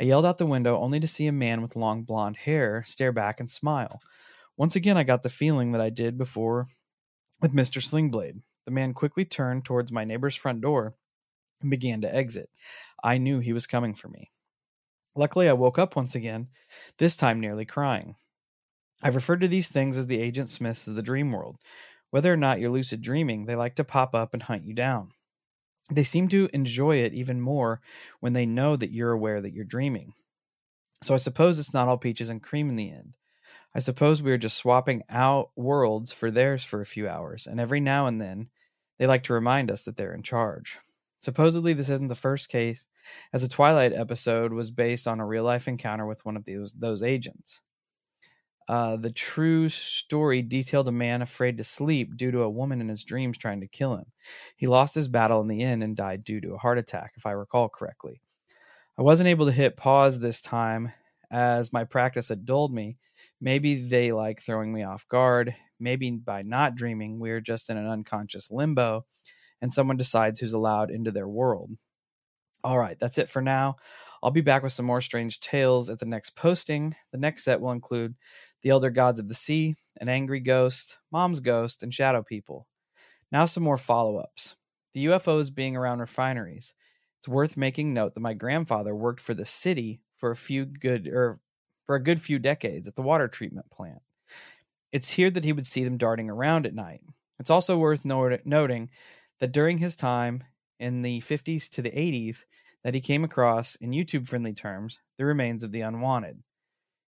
I 0.00 0.04
yelled 0.04 0.26
out 0.26 0.38
the 0.38 0.46
window 0.46 0.76
only 0.76 0.98
to 1.00 1.06
see 1.06 1.26
a 1.26 1.32
man 1.32 1.62
with 1.62 1.76
long 1.76 2.02
blonde 2.02 2.38
hair 2.38 2.82
stare 2.86 3.12
back 3.12 3.38
and 3.38 3.50
smile. 3.50 4.00
Once 4.56 4.76
again, 4.76 4.96
I 4.96 5.04
got 5.04 5.22
the 5.22 5.28
feeling 5.28 5.72
that 5.72 5.80
I 5.80 5.90
did 5.90 6.18
before 6.18 6.66
with 7.40 7.54
Mr. 7.54 7.82
Slingblade. 7.82 8.40
The 8.64 8.70
man 8.70 8.94
quickly 8.94 9.24
turned 9.24 9.64
towards 9.64 9.92
my 9.92 10.04
neighbor's 10.04 10.36
front 10.36 10.60
door 10.60 10.94
and 11.60 11.70
began 11.70 12.00
to 12.00 12.14
exit. 12.14 12.50
I 13.02 13.18
knew 13.18 13.38
he 13.38 13.52
was 13.52 13.66
coming 13.66 13.94
for 13.94 14.08
me. 14.08 14.30
Luckily, 15.16 15.48
I 15.48 15.52
woke 15.52 15.78
up 15.78 15.94
once 15.94 16.14
again, 16.14 16.48
this 16.98 17.16
time 17.16 17.40
nearly 17.40 17.64
crying. 17.64 18.16
I've 19.02 19.14
referred 19.14 19.40
to 19.42 19.48
these 19.48 19.68
things 19.68 19.96
as 19.96 20.06
the 20.06 20.20
Agent 20.20 20.50
Smiths 20.50 20.86
of 20.86 20.94
the 20.94 21.02
dream 21.02 21.30
world. 21.30 21.58
Whether 22.10 22.32
or 22.32 22.36
not 22.36 22.58
you're 22.58 22.70
lucid 22.70 23.02
dreaming, 23.02 23.46
they 23.46 23.54
like 23.54 23.74
to 23.76 23.84
pop 23.84 24.14
up 24.14 24.34
and 24.34 24.42
hunt 24.42 24.64
you 24.64 24.74
down. 24.74 25.10
They 25.90 26.02
seem 26.02 26.28
to 26.28 26.48
enjoy 26.52 26.96
it 26.96 27.12
even 27.12 27.40
more 27.40 27.80
when 28.20 28.32
they 28.32 28.46
know 28.46 28.76
that 28.76 28.90
you're 28.90 29.12
aware 29.12 29.40
that 29.40 29.52
you're 29.52 29.64
dreaming. 29.64 30.14
So 31.02 31.12
I 31.12 31.18
suppose 31.18 31.58
it's 31.58 31.74
not 31.74 31.88
all 31.88 31.98
peaches 31.98 32.30
and 32.30 32.42
cream 32.42 32.70
in 32.70 32.76
the 32.76 32.90
end. 32.90 33.14
I 33.74 33.80
suppose 33.80 34.22
we 34.22 34.32
are 34.32 34.38
just 34.38 34.56
swapping 34.56 35.02
out 35.10 35.50
worlds 35.56 36.12
for 36.12 36.30
theirs 36.30 36.64
for 36.64 36.80
a 36.80 36.86
few 36.86 37.08
hours, 37.08 37.46
and 37.46 37.60
every 37.60 37.80
now 37.80 38.06
and 38.06 38.20
then 38.20 38.48
they 38.98 39.06
like 39.06 39.24
to 39.24 39.34
remind 39.34 39.70
us 39.70 39.82
that 39.82 39.96
they're 39.96 40.14
in 40.14 40.22
charge. 40.22 40.78
Supposedly, 41.20 41.72
this 41.72 41.90
isn't 41.90 42.08
the 42.08 42.14
first 42.14 42.48
case, 42.48 42.86
as 43.32 43.42
a 43.42 43.48
Twilight 43.48 43.92
episode 43.92 44.52
was 44.52 44.70
based 44.70 45.08
on 45.08 45.20
a 45.20 45.26
real 45.26 45.44
life 45.44 45.66
encounter 45.66 46.06
with 46.06 46.24
one 46.24 46.36
of 46.36 46.44
those, 46.44 46.72
those 46.72 47.02
agents. 47.02 47.62
Uh, 48.66 48.96
the 48.96 49.12
true 49.12 49.68
story 49.68 50.40
detailed 50.40 50.88
a 50.88 50.92
man 50.92 51.20
afraid 51.20 51.58
to 51.58 51.64
sleep 51.64 52.16
due 52.16 52.30
to 52.30 52.42
a 52.42 52.50
woman 52.50 52.80
in 52.80 52.88
his 52.88 53.04
dreams 53.04 53.36
trying 53.36 53.60
to 53.60 53.66
kill 53.66 53.94
him. 53.96 54.06
He 54.56 54.66
lost 54.66 54.94
his 54.94 55.08
battle 55.08 55.40
in 55.40 55.48
the 55.48 55.62
end 55.62 55.82
and 55.82 55.96
died 55.96 56.24
due 56.24 56.40
to 56.40 56.54
a 56.54 56.58
heart 56.58 56.78
attack, 56.78 57.12
if 57.16 57.26
I 57.26 57.32
recall 57.32 57.68
correctly. 57.68 58.20
I 58.98 59.02
wasn't 59.02 59.28
able 59.28 59.46
to 59.46 59.52
hit 59.52 59.76
pause 59.76 60.20
this 60.20 60.40
time 60.40 60.92
as 61.30 61.72
my 61.72 61.84
practice 61.84 62.28
had 62.28 62.46
dulled 62.46 62.72
me. 62.72 62.96
Maybe 63.40 63.74
they 63.74 64.12
like 64.12 64.40
throwing 64.40 64.72
me 64.72 64.82
off 64.82 65.08
guard. 65.08 65.54
Maybe 65.80 66.10
by 66.12 66.42
not 66.42 66.76
dreaming, 66.76 67.18
we're 67.18 67.40
just 67.40 67.68
in 67.68 67.76
an 67.76 67.86
unconscious 67.86 68.50
limbo 68.50 69.04
and 69.60 69.72
someone 69.72 69.96
decides 69.96 70.40
who's 70.40 70.52
allowed 70.52 70.90
into 70.90 71.10
their 71.10 71.28
world. 71.28 71.72
All 72.62 72.78
right, 72.78 72.98
that's 72.98 73.18
it 73.18 73.28
for 73.28 73.42
now. 73.42 73.76
I'll 74.22 74.30
be 74.30 74.40
back 74.40 74.62
with 74.62 74.72
some 74.72 74.86
more 74.86 75.02
strange 75.02 75.40
tales 75.40 75.90
at 75.90 75.98
the 75.98 76.06
next 76.06 76.30
posting. 76.30 76.94
The 77.12 77.18
next 77.18 77.44
set 77.44 77.60
will 77.60 77.72
include 77.72 78.14
the 78.64 78.70
Elder 78.70 78.90
Gods 78.90 79.20
of 79.20 79.28
the 79.28 79.34
Sea, 79.34 79.76
an 80.00 80.08
angry 80.08 80.40
ghost, 80.40 80.98
Mom's 81.12 81.40
ghost, 81.40 81.82
and 81.82 81.92
shadow 81.92 82.22
people. 82.22 82.66
Now, 83.30 83.44
some 83.44 83.62
more 83.62 83.76
follow 83.76 84.16
ups. 84.16 84.56
The 84.94 85.04
UFOs 85.04 85.54
being 85.54 85.76
around 85.76 86.00
refineries. 86.00 86.72
It's 87.18 87.28
worth 87.28 87.58
making 87.58 87.92
note 87.92 88.14
that 88.14 88.20
my 88.20 88.32
grandfather 88.32 88.94
worked 88.94 89.20
for 89.20 89.34
the 89.34 89.44
city 89.44 90.00
for 90.14 90.30
a 90.30 90.36
few 90.36 90.64
good 90.64 91.06
or 91.06 91.40
for 91.84 91.94
a 91.94 92.02
good 92.02 92.22
few 92.22 92.38
decades 92.38 92.88
at 92.88 92.96
the 92.96 93.02
water 93.02 93.28
treatment 93.28 93.70
plant. 93.70 94.00
It's 94.92 95.10
here 95.10 95.30
that 95.30 95.44
he 95.44 95.52
would 95.52 95.66
see 95.66 95.84
them 95.84 95.98
darting 95.98 96.30
around 96.30 96.64
at 96.64 96.74
night. 96.74 97.02
It's 97.38 97.50
also 97.50 97.76
worth 97.76 98.04
not- 98.04 98.46
noting 98.46 98.88
that 99.40 99.52
during 99.52 99.78
his 99.78 99.94
time 99.94 100.44
in 100.78 101.02
the 101.02 101.20
50s 101.20 101.68
to 101.70 101.82
the 101.82 101.90
80s 101.90 102.46
that 102.82 102.94
he 102.94 103.00
came 103.02 103.24
across 103.24 103.74
in 103.76 103.90
YouTube 103.90 104.26
friendly 104.26 104.54
terms 104.54 105.00
the 105.18 105.26
remains 105.26 105.62
of 105.64 105.72
the 105.72 105.82
unwanted. 105.82 106.42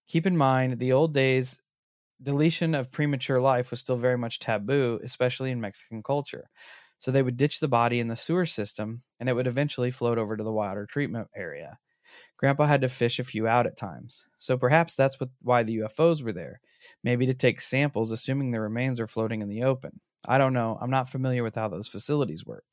Keep 0.08 0.26
in 0.26 0.38
mind 0.38 0.80
the 0.80 0.92
old 0.92 1.14
days 1.14 1.60
deletion 2.22 2.74
of 2.74 2.92
premature 2.92 3.40
life 3.40 3.72
was 3.72 3.80
still 3.80 3.98
very 3.98 4.18
much 4.18 4.40
taboo, 4.40 5.00
especially 5.04 5.52
in 5.52 5.60
Mexican 5.60 6.02
culture. 6.02 6.50
So 6.98 7.12
they 7.12 7.22
would 7.22 7.38
ditch 7.38 7.60
the 7.60 7.68
body 7.68 8.00
in 8.00 8.08
the 8.08 8.16
sewer 8.16 8.46
system 8.46 9.02
and 9.20 9.28
it 9.28 9.34
would 9.34 9.48
eventually 9.48 9.92
float 9.92 10.18
over 10.18 10.38
to 10.38 10.44
the 10.44 10.54
water 10.54 10.86
treatment 10.86 11.28
area. 11.36 11.80
Grandpa 12.38 12.66
had 12.66 12.82
to 12.82 12.90
fish 12.90 13.20
a 13.20 13.24
few 13.24 13.48
out 13.48 13.68
at 13.68 13.78
times. 13.78 14.26
So 14.38 14.58
perhaps 14.58 14.96
that's 14.96 15.20
what, 15.20 15.30
why 15.42 15.64
the 15.64 15.80
UFOs 15.80 16.24
were 16.24 16.32
there. 16.32 16.62
Maybe 17.04 17.26
to 17.26 17.34
take 17.34 17.60
samples, 17.60 18.12
assuming 18.12 18.52
the 18.52 18.62
remains 18.62 19.00
are 19.00 19.08
floating 19.08 19.42
in 19.42 19.50
the 19.50 19.64
open. 19.64 20.00
I 20.28 20.38
don't 20.38 20.54
know. 20.54 20.78
I'm 20.82 20.90
not 20.90 21.10
familiar 21.10 21.44
with 21.44 21.56
how 21.56 21.68
those 21.68 21.88
facilities 21.88 22.46
work. 22.46 22.66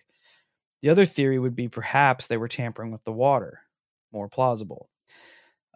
The 0.83 0.89
other 0.91 1.05
theory 1.05 1.39
would 1.39 1.57
be 1.57 1.69
perhaps 1.69 2.27
they 2.27 2.37
were 2.37 2.49
tampering 2.49 2.93
with 2.93 3.05
the 3.05 3.13
water. 3.13 3.61
More 4.13 4.29
plausible. 4.29 4.89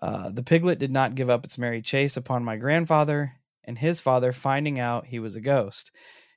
Uh, 0.03 0.31
the 0.31 0.43
piglet 0.43 0.79
did 0.79 0.91
not 0.91 1.15
give 1.15 1.31
up 1.31 1.45
its 1.45 1.59
merry 1.59 1.81
chase 1.81 2.17
upon 2.17 2.45
my 2.45 2.57
grandfather 2.57 3.35
and 3.67 3.79
his 3.79 4.01
father 4.01 4.33
finding 4.33 4.79
out 4.79 5.07
he 5.07 5.19
was 5.19 5.37
a 5.37 5.41
ghost. 5.41 5.91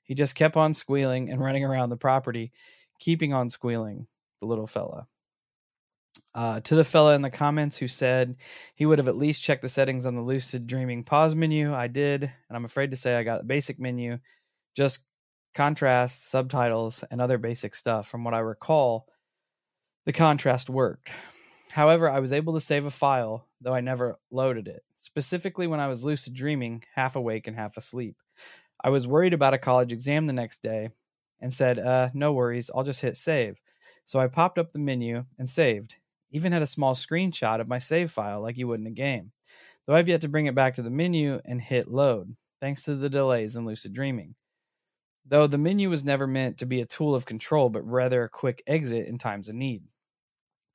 He 0.04 0.16
just 0.16 0.36
kept 0.36 0.56
on 0.56 0.74
squealing 0.74 1.30
and 1.30 1.42
running 1.42 1.66
around 1.66 1.90
the 1.90 1.98
property, 1.98 2.52
keeping 3.00 3.34
on 3.34 3.50
squealing, 3.50 4.08
the 4.40 4.46
little 4.46 4.68
fella. 4.68 5.08
Uh, 6.34 6.60
to 6.62 6.76
the 6.76 6.84
fella 6.84 7.14
in 7.16 7.22
the 7.22 7.30
comments 7.30 7.78
who 7.78 7.88
said 7.88 8.36
he 8.74 8.86
would 8.86 9.00
have 9.00 9.08
at 9.08 9.18
least 9.18 9.44
checked 9.44 9.62
the 9.62 9.70
settings 9.70 10.06
on 10.06 10.16
the 10.16 10.22
lucid 10.22 10.66
dreaming 10.66 11.04
pause 11.04 11.36
menu, 11.36 11.74
I 11.74 11.88
did, 11.88 12.24
and 12.24 12.56
I'm 12.56 12.66
afraid 12.66 12.92
to 12.92 12.98
say 12.98 13.16
I 13.16 13.24
got 13.24 13.40
the 13.40 13.48
basic 13.48 13.80
menu, 13.80 14.20
just 14.76 15.06
contrast, 15.54 16.30
subtitles, 16.30 17.04
and 17.12 17.20
other 17.20 17.38
basic 17.38 17.76
stuff. 17.76 18.08
From 18.08 18.24
what 18.24 18.34
I 18.34 18.40
recall, 18.40 19.08
the 20.06 20.14
contrast 20.14 20.70
worked. 20.70 21.12
However, 21.78 22.10
I 22.10 22.20
was 22.20 22.34
able 22.34 22.56
to 22.56 22.60
save 22.60 22.88
a 22.88 22.90
file, 22.90 23.46
though 23.62 23.76
I 23.76 23.82
never 23.82 24.18
loaded 24.32 24.68
it, 24.68 24.82
specifically 24.96 25.68
when 25.68 25.80
I 25.80 25.88
was 25.88 26.04
lucid 26.04 26.34
dreaming, 26.34 26.84
half 26.96 27.16
awake 27.16 27.46
and 27.46 27.56
half 27.56 27.78
asleep. 27.78 28.16
I 28.84 28.90
was 28.90 29.08
worried 29.08 29.36
about 29.36 29.54
a 29.54 29.60
college 29.60 29.94
exam 29.94 30.26
the 30.26 30.34
next 30.34 30.64
day 30.64 30.90
and 31.40 31.54
said, 31.54 31.78
uh, 31.78 32.10
no 32.16 32.34
worries, 32.34 32.72
I'll 32.74 32.82
just 32.82 33.04
hit 33.04 33.16
save. 33.16 33.62
So 34.06 34.18
I 34.20 34.26
popped 34.26 34.58
up 34.58 34.72
the 34.72 34.80
menu 34.80 35.26
and 35.38 35.48
saved. 35.48 35.98
Even 36.32 36.52
had 36.52 36.64
a 36.64 36.66
small 36.66 36.96
screenshot 36.96 37.62
of 37.62 37.68
my 37.68 37.78
save 37.78 38.10
file 38.10 38.42
like 38.42 38.58
you 38.58 38.68
would 38.68 38.80
in 38.80 38.88
a 38.88 38.90
game. 38.90 39.32
Though 39.86 39.94
I've 39.94 40.10
yet 40.10 40.22
to 40.22 40.28
bring 40.28 40.48
it 40.48 40.56
back 40.56 40.74
to 40.76 40.82
the 40.82 40.90
menu 40.90 41.42
and 41.46 41.62
hit 41.62 41.88
load, 41.88 42.38
thanks 42.60 42.86
to 42.86 42.96
the 42.96 43.08
delays 43.08 43.56
in 43.56 43.68
lucid 43.68 43.94
dreaming. 43.94 44.34
Though 45.28 45.46
the 45.46 45.60
menu 45.60 45.92
was 45.92 46.04
never 46.04 46.26
meant 46.26 46.58
to 46.58 46.66
be 46.66 46.82
a 46.82 46.88
tool 46.88 47.14
of 47.14 47.28
control, 47.28 47.70
but 47.70 47.88
rather 47.88 48.24
a 48.24 48.30
quick 48.30 48.64
exit 48.66 49.08
in 49.08 49.20
times 49.20 49.48
of 49.48 49.54
need. 49.54 49.84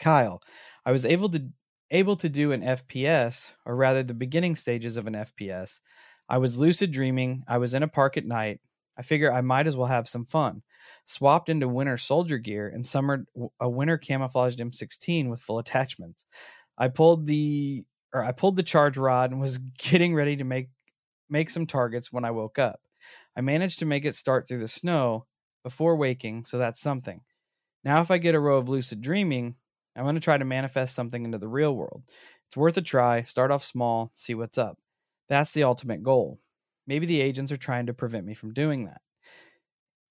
Kyle, 0.02 0.42
I 0.84 0.92
was 0.92 1.04
able 1.04 1.28
to 1.30 1.48
able 1.90 2.16
to 2.16 2.28
do 2.28 2.52
an 2.52 2.62
FPS, 2.62 3.54
or 3.66 3.76
rather 3.76 4.02
the 4.02 4.14
beginning 4.14 4.56
stages 4.56 4.96
of 4.96 5.06
an 5.06 5.14
FPS. 5.14 5.80
I 6.28 6.38
was 6.38 6.58
lucid 6.58 6.90
dreaming. 6.90 7.44
I 7.46 7.58
was 7.58 7.74
in 7.74 7.82
a 7.82 7.88
park 7.88 8.16
at 8.16 8.24
night. 8.24 8.60
I 8.96 9.02
figure 9.02 9.32
I 9.32 9.40
might 9.40 9.66
as 9.66 9.76
well 9.76 9.86
have 9.86 10.08
some 10.08 10.24
fun. 10.24 10.62
Swapped 11.04 11.48
into 11.48 11.68
winter 11.68 11.98
soldier 11.98 12.38
gear 12.38 12.68
and 12.68 12.84
summered 12.84 13.26
a 13.60 13.68
winter 13.68 13.98
camouflaged 13.98 14.58
M16 14.58 15.28
with 15.28 15.40
full 15.40 15.58
attachments. 15.60 16.24
I 16.78 16.88
pulled 16.88 17.26
the 17.26 17.84
or 18.14 18.22
I 18.22 18.32
pulled 18.32 18.56
the 18.56 18.62
charge 18.62 18.96
rod 18.96 19.30
and 19.30 19.40
was 19.40 19.58
getting 19.78 20.14
ready 20.14 20.36
to 20.36 20.44
make 20.44 20.68
make 21.28 21.50
some 21.50 21.66
targets 21.66 22.12
when 22.12 22.24
I 22.24 22.30
woke 22.30 22.58
up. 22.58 22.80
I 23.36 23.40
managed 23.40 23.78
to 23.80 23.86
make 23.86 24.04
it 24.04 24.14
start 24.14 24.46
through 24.46 24.58
the 24.58 24.68
snow 24.68 25.26
before 25.62 25.96
waking, 25.96 26.44
so 26.44 26.58
that's 26.58 26.80
something. 26.80 27.22
Now 27.84 28.00
if 28.00 28.10
I 28.10 28.18
get 28.18 28.34
a 28.34 28.40
row 28.40 28.58
of 28.58 28.68
lucid 28.68 29.00
dreaming, 29.00 29.56
I'm 29.96 30.04
going 30.04 30.14
to 30.14 30.20
try 30.20 30.38
to 30.38 30.44
manifest 30.44 30.94
something 30.94 31.24
into 31.24 31.38
the 31.38 31.48
real 31.48 31.74
world. 31.74 32.02
It's 32.46 32.56
worth 32.56 32.76
a 32.76 32.82
try. 32.82 33.22
Start 33.22 33.50
off 33.50 33.64
small, 33.64 34.10
see 34.14 34.34
what's 34.34 34.58
up. 34.58 34.78
That's 35.28 35.52
the 35.52 35.64
ultimate 35.64 36.02
goal. 36.02 36.40
Maybe 36.86 37.06
the 37.06 37.20
agents 37.20 37.52
are 37.52 37.56
trying 37.56 37.86
to 37.86 37.94
prevent 37.94 38.26
me 38.26 38.34
from 38.34 38.52
doing 38.52 38.84
that. 38.86 39.00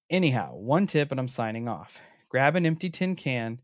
Anyhow, 0.09 0.55
one 0.55 0.87
tip 0.87 1.11
and 1.11 1.19
I'm 1.19 1.27
signing 1.27 1.67
off. 1.67 2.01
Grab 2.29 2.55
an 2.55 2.65
empty 2.65 2.89
tin 2.89 3.15
can, 3.15 3.59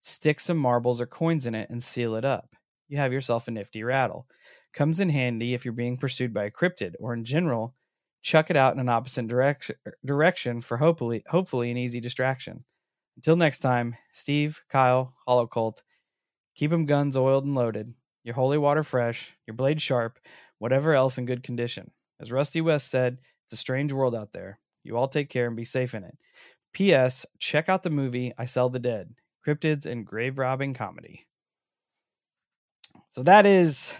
stick 0.00 0.40
some 0.40 0.58
marbles 0.58 1.00
or 1.00 1.06
coins 1.06 1.46
in 1.46 1.54
it, 1.54 1.70
and 1.70 1.82
seal 1.82 2.14
it 2.14 2.24
up. 2.24 2.54
You 2.88 2.98
have 2.98 3.12
yourself 3.12 3.48
a 3.48 3.50
nifty 3.50 3.82
rattle. 3.82 4.26
Comes 4.72 5.00
in 5.00 5.10
handy 5.10 5.54
if 5.54 5.64
you're 5.64 5.72
being 5.72 5.96
pursued 5.96 6.32
by 6.32 6.44
a 6.44 6.50
cryptid, 6.50 6.94
or 6.98 7.14
in 7.14 7.24
general, 7.24 7.74
chuck 8.22 8.50
it 8.50 8.56
out 8.56 8.74
in 8.74 8.80
an 8.80 8.88
opposite 8.88 9.26
direction 9.26 9.76
direction 10.04 10.60
for 10.60 10.76
hopefully 10.76 11.22
hopefully 11.28 11.70
an 11.70 11.76
easy 11.76 12.00
distraction. 12.00 12.64
Until 13.16 13.36
next 13.36 13.58
time, 13.58 13.96
Steve, 14.10 14.62
Kyle, 14.68 15.14
Hollow 15.26 15.46
Cult, 15.46 15.82
keep 16.54 16.70
them 16.70 16.86
guns 16.86 17.16
oiled 17.16 17.44
and 17.44 17.54
loaded, 17.54 17.94
your 18.24 18.34
holy 18.34 18.58
water 18.58 18.82
fresh, 18.82 19.34
your 19.46 19.54
blade 19.54 19.82
sharp, 19.82 20.18
whatever 20.58 20.94
else 20.94 21.18
in 21.18 21.26
good 21.26 21.42
condition. 21.42 21.90
As 22.20 22.32
Rusty 22.32 22.60
West 22.60 22.88
said, 22.88 23.18
it's 23.44 23.52
a 23.52 23.56
strange 23.56 23.92
world 23.92 24.14
out 24.14 24.32
there. 24.32 24.60
You 24.84 24.96
all 24.96 25.08
take 25.08 25.28
care 25.28 25.46
and 25.46 25.56
be 25.56 25.64
safe 25.64 25.94
in 25.94 26.04
it. 26.04 26.16
P.S. 26.72 27.26
Check 27.38 27.68
out 27.68 27.82
the 27.82 27.90
movie 27.90 28.32
I 28.38 28.44
Sell 28.44 28.68
the 28.68 28.78
Dead 28.78 29.14
Cryptids 29.46 29.86
and 29.86 30.06
Grave 30.06 30.38
Robbing 30.38 30.72
Comedy. 30.72 31.22
So 33.10 33.22
that 33.22 33.44
is 33.44 33.96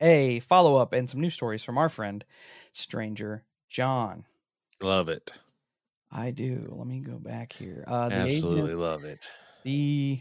a 0.00 0.40
follow 0.40 0.76
up 0.76 0.92
and 0.92 1.08
some 1.08 1.20
new 1.20 1.30
stories 1.30 1.62
from 1.62 1.78
our 1.78 1.88
friend, 1.88 2.24
Stranger 2.72 3.44
John. 3.68 4.24
Love 4.82 5.08
it. 5.08 5.32
I 6.10 6.30
do. 6.30 6.66
Let 6.70 6.86
me 6.86 7.00
go 7.00 7.18
back 7.18 7.52
here. 7.52 7.84
Uh, 7.86 8.08
the 8.08 8.14
Absolutely 8.16 8.62
agent- 8.70 8.78
love 8.80 9.04
it. 9.04 9.30
the 9.64 10.20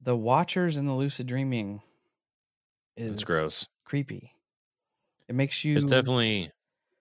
the 0.00 0.16
Watchers 0.16 0.76
and 0.76 0.86
the 0.88 0.92
Lucid 0.92 1.26
Dreaming 1.26 1.80
is 2.96 3.12
It's 3.12 3.24
gross. 3.24 3.68
creepy. 3.84 4.32
It 5.28 5.34
makes 5.34 5.64
you 5.64 5.76
It's 5.76 5.84
definitely 5.84 6.50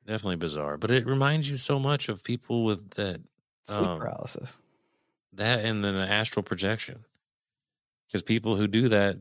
definitely 0.05 0.35
bizarre, 0.37 0.77
but 0.77 0.91
it 0.91 1.05
reminds 1.05 1.49
you 1.49 1.57
so 1.57 1.79
much 1.79 2.09
of 2.09 2.23
people 2.23 2.63
with 2.63 2.91
that 2.91 3.21
sleep 3.63 3.87
um, 3.87 3.99
paralysis. 3.99 4.61
that 5.33 5.63
and 5.65 5.83
then 5.83 5.95
the 5.95 6.07
astral 6.07 6.43
projection. 6.43 7.05
Because 8.07 8.21
people 8.23 8.55
who 8.57 8.67
do 8.67 8.87
that 8.89 9.17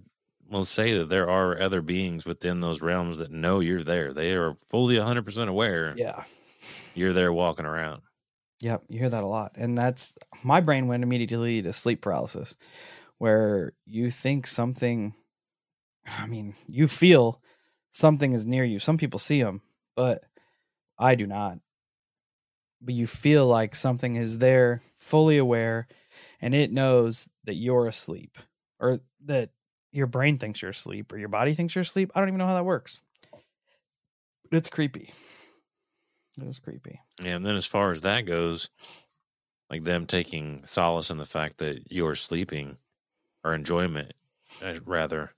will 0.49 0.65
say 0.67 0.97
that 0.99 1.09
there 1.09 1.31
are 1.31 1.59
other 1.59 1.81
beings 1.81 2.27
within 2.27 2.61
those 2.61 2.83
realms 2.83 3.17
that 3.19 3.31
know 3.31 3.61
you're 3.61 3.83
there. 3.83 4.13
They 4.13 4.35
are 4.35 4.55
fully 4.69 4.97
100% 4.97 5.49
aware 5.49 5.95
Yeah. 5.97 6.25
you're 6.95 7.15
there 7.15 7.33
walking 7.33 7.65
around. 7.65 8.03
Yep, 8.63 8.85
you 8.89 9.01
hear 9.01 9.09
that 9.09 9.25
a 9.25 9.27
lot. 9.27 9.53
And 9.57 9.77
that's 9.77 10.15
my 10.45 10.61
brain 10.61 10.87
went 10.87 11.03
immediately 11.03 11.63
to 11.63 11.73
sleep 11.73 12.01
paralysis, 12.01 12.57
where 13.19 13.73
you 13.87 14.09
think 14.09 14.47
something, 14.47 15.15
I 16.07 16.27
mean, 16.27 16.55
you 16.69 16.87
feel 16.87 17.43
something 17.91 18.33
is 18.33 18.47
near 18.47 18.63
you. 18.65 18.79
Some 18.79 18.99
people 18.99 19.19
see 19.19 19.43
them, 19.43 19.63
but 19.97 20.23
I 20.97 21.17
do 21.17 21.27
not. 21.27 21.59
But 22.81 22.95
you 22.95 23.09
feel 23.09 23.49
like 23.49 23.75
something 23.75 24.15
is 24.15 24.39
there, 24.39 24.81
fully 24.95 25.39
aware, 25.39 25.89
and 26.41 26.55
it 26.55 26.71
knows 26.71 27.29
that 27.43 27.59
you're 27.59 27.89
asleep 27.89 28.39
or 28.79 29.01
that 29.25 29.51
your 29.91 30.07
brain 30.07 30.39
thinks 30.39 30.63
you're 30.63 30.71
asleep 30.71 31.13
or 31.13 31.19
your 31.19 31.29
body 31.29 31.53
thinks 31.53 31.75
you're 31.75 31.83
asleep. 31.83 32.13
I 32.15 32.21
don't 32.21 32.29
even 32.29 32.39
know 32.39 32.47
how 32.47 32.55
that 32.55 32.65
works. 32.65 33.01
It's 34.53 34.69
creepy. 34.69 35.11
It 36.41 36.47
is 36.47 36.59
creepy. 36.59 37.01
Yeah, 37.23 37.37
And 37.37 37.47
then 37.47 37.57
as 37.57 37.67
far 37.67 37.91
as 37.91 38.01
that 38.03 38.23
goes, 38.27 38.71
like 39.69 39.83
them 39.83 40.07
taking 40.07 40.65
solace 40.65 41.11
in 41.11 41.19
the 41.19 41.25
fact 41.25 41.59
that 41.59 41.91
you're 41.91 42.15
sleeping 42.15 42.79
or 43.45 43.55
enjoyment, 43.55 44.13
uh, 44.65 44.75
rather, 44.85 45.33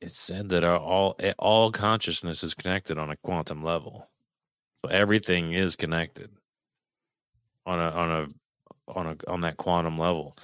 it's 0.00 0.18
said 0.18 0.48
that 0.50 0.64
all 0.64 1.18
all 1.38 1.70
consciousness 1.70 2.42
is 2.44 2.54
connected 2.54 2.98
on 2.98 3.10
a 3.10 3.16
quantum 3.16 3.62
level. 3.62 4.10
So 4.80 4.88
everything 4.88 5.52
is 5.52 5.74
connected 5.74 6.30
on 7.64 7.78
a 7.78 7.90
on 7.90 8.10
a 8.10 8.26
on 8.88 9.06
a 9.06 9.30
on 9.30 9.40
that 9.40 9.56
quantum 9.56 9.98
level. 9.98 10.36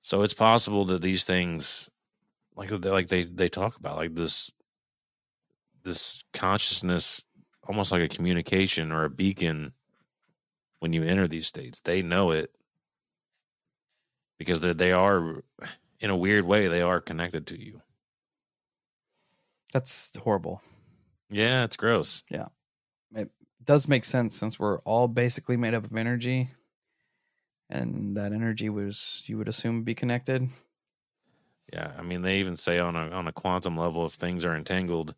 So 0.00 0.22
it's 0.22 0.34
possible 0.34 0.84
that 0.86 1.02
these 1.02 1.24
things, 1.24 1.88
like 2.56 2.70
like 2.70 3.08
they 3.08 3.22
they 3.22 3.48
talk 3.48 3.76
about, 3.76 3.96
like 3.96 4.14
this 4.14 4.50
this 5.84 6.22
consciousness 6.32 7.24
almost 7.72 7.92
like 7.92 8.02
a 8.02 8.08
communication 8.08 8.92
or 8.92 9.04
a 9.04 9.10
beacon 9.10 9.72
when 10.80 10.92
you 10.92 11.02
enter 11.04 11.26
these 11.26 11.46
states. 11.46 11.80
They 11.80 12.02
know 12.02 12.30
it 12.32 12.54
because 14.38 14.60
they 14.60 14.74
they 14.74 14.92
are, 14.92 15.42
in 16.00 16.10
a 16.10 16.16
weird 16.16 16.44
way, 16.44 16.68
they 16.68 16.82
are 16.82 17.00
connected 17.00 17.46
to 17.48 17.58
you. 17.60 17.80
That's 19.72 20.12
horrible. 20.18 20.62
Yeah, 21.30 21.64
it's 21.64 21.76
gross. 21.76 22.24
Yeah. 22.30 22.46
It 23.14 23.30
does 23.64 23.88
make 23.88 24.04
sense 24.04 24.36
since 24.36 24.58
we're 24.58 24.80
all 24.80 25.08
basically 25.08 25.56
made 25.56 25.74
up 25.74 25.84
of 25.84 25.96
energy 25.96 26.50
and 27.70 28.16
that 28.16 28.32
energy 28.32 28.68
was 28.68 29.22
you 29.26 29.38
would 29.38 29.48
assume 29.48 29.82
be 29.82 29.94
connected 29.94 30.48
Yeah, 31.72 31.92
I 31.98 32.02
mean, 32.02 32.22
they 32.22 32.40
even 32.40 32.56
say 32.56 32.78
on 32.78 32.96
a 32.96 33.10
on 33.10 33.26
a 33.28 33.32
quantum 33.32 33.76
level, 33.76 34.04
if 34.06 34.12
things 34.12 34.44
are 34.44 34.54
entangled, 34.54 35.14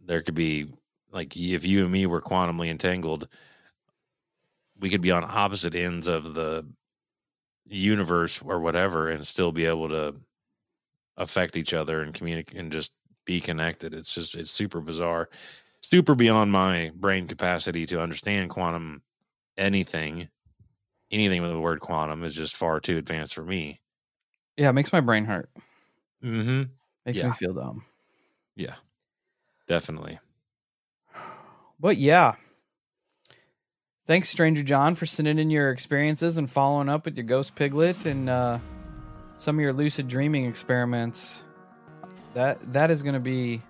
there 0.00 0.22
could 0.22 0.34
be 0.34 0.72
like 1.14 1.36
if 1.38 1.64
you 1.66 1.84
and 1.84 1.92
me 1.92 2.06
were 2.06 2.22
quantumly 2.22 2.68
entangled, 2.70 3.28
we 4.78 4.90
could 4.90 5.00
be 5.00 5.10
on 5.10 5.24
opposite 5.24 5.74
ends 5.74 6.06
of 6.06 6.34
the 6.34 6.66
universe 7.66 8.42
or 8.42 8.60
whatever, 8.60 9.08
and 9.08 9.26
still 9.26 9.52
be 9.52 9.64
able 9.64 9.88
to 9.88 10.16
affect 11.16 11.56
each 11.56 11.72
other 11.74 12.02
and 12.02 12.14
communicate 12.14 12.58
and 12.58 12.72
just 12.72 12.92
be 13.24 13.40
connected. 13.40 13.94
It's 13.94 14.14
just 14.14 14.34
it's 14.34 14.50
super 14.50 14.80
bizarre, 14.80 15.28
super 15.82 16.14
beyond 16.14 16.52
my 16.52 16.92
brain 16.94 17.28
capacity 17.28 17.86
to 17.86 18.00
understand 18.02 18.50
quantum 18.50 19.02
anything. 19.56 20.30
Anything 21.12 21.42
with 21.42 21.52
the 21.52 21.60
word 21.60 21.80
quantum 21.80 22.24
is 22.24 22.34
just 22.34 22.56
far 22.56 22.80
too 22.80 22.98
advanced 22.98 23.34
for 23.34 23.44
me. 23.44 23.80
yeah 24.56 24.68
it 24.70 24.72
makes 24.72 24.92
my 24.92 25.00
brain 25.00 25.24
hurt 25.24 25.50
Mm-hmm. 26.22 26.72
makes 27.06 27.18
Yeah. 27.18 27.26
me 27.28 27.32
feel 27.32 27.54
dumb 27.54 27.84
Yeah, 28.56 28.76
definitely. 29.68 30.18
But 31.78 31.96
yeah. 31.96 32.34
Thanks 34.06 34.28
stranger 34.28 34.62
john 34.62 34.94
for 34.94 35.06
sending 35.06 35.38
in 35.38 35.50
your 35.50 35.70
experiences 35.70 36.36
and 36.36 36.50
following 36.50 36.88
up 36.88 37.06
with 37.06 37.16
your 37.16 37.24
ghost 37.24 37.54
piglet 37.54 38.04
and 38.04 38.28
uh, 38.28 38.58
some 39.36 39.56
of 39.56 39.62
your 39.62 39.72
lucid 39.72 40.08
dreaming 40.08 40.44
experiments. 40.46 41.42
That 42.34 42.60
that 42.72 42.90
is 42.90 43.02
going 43.02 43.14
to 43.14 43.20
be 43.20 43.62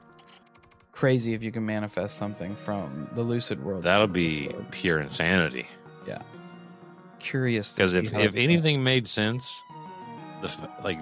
crazy 0.90 1.34
if 1.34 1.42
you 1.42 1.52
can 1.52 1.66
manifest 1.66 2.16
something 2.16 2.56
from 2.56 3.08
the 3.12 3.22
lucid 3.22 3.62
world. 3.62 3.82
That'll 3.82 4.06
be 4.06 4.50
pure 4.70 4.98
insanity. 5.00 5.66
Yeah. 6.06 6.22
Curious 7.18 7.74
Because 7.74 7.94
if 7.94 8.12
if 8.14 8.34
anything 8.34 8.84
made 8.84 9.06
sense, 9.06 9.62
the 10.40 10.68
like, 10.82 10.98